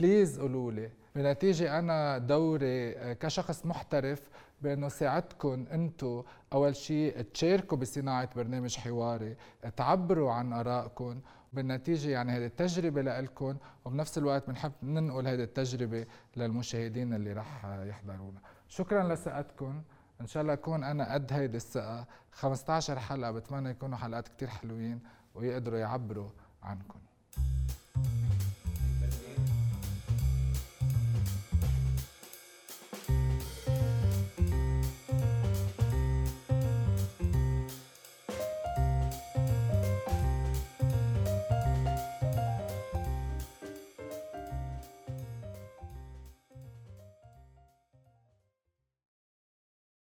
بليز 0.00 0.40
قولوا 0.40 0.72
لي. 0.72 0.90
بنتيجة 1.14 1.78
أنا 1.78 2.18
دوري 2.18 2.96
آه، 2.96 3.12
كشخص 3.12 3.66
محترف 3.66 4.20
بانه 4.64 4.88
ساعدكم 4.88 5.66
أنتم 5.72 6.22
أول 6.52 6.76
شيء 6.76 7.20
تشاركوا 7.20 7.78
بصناعة 7.78 8.34
برنامج 8.36 8.76
حواري. 8.76 9.36
تعبروا 9.76 10.32
عن 10.32 10.52
ارائكم 10.52 11.20
بالنتيجة 11.52 12.08
يعني 12.08 12.32
هذه 12.32 12.46
التجربة 12.46 13.02
لكم 13.02 13.56
وبنفس 13.84 14.18
الوقت 14.18 14.48
بنحب 14.48 14.72
ننقل 14.82 15.28
هذه 15.28 15.42
التجربة 15.42 16.06
للمشاهدين 16.36 17.14
اللي 17.14 17.32
رح 17.32 17.64
يحضرونا. 17.64 18.40
شكرا 18.68 19.14
لثقتكم 19.14 19.82
إن 20.20 20.26
شاء 20.26 20.42
الله 20.42 20.52
أكون 20.52 20.84
أنا 20.84 21.14
قد 21.14 21.32
هيدي 21.32 21.56
الثقة. 21.56 22.06
15 22.32 22.98
حلقة 22.98 23.30
بتمنى 23.30 23.70
يكونوا 23.70 23.98
حلقات 23.98 24.28
كتير 24.28 24.48
حلوين 24.48 25.00
ويقدروا 25.34 25.78
يعبروا 25.78 26.30
عنكم 26.62 26.98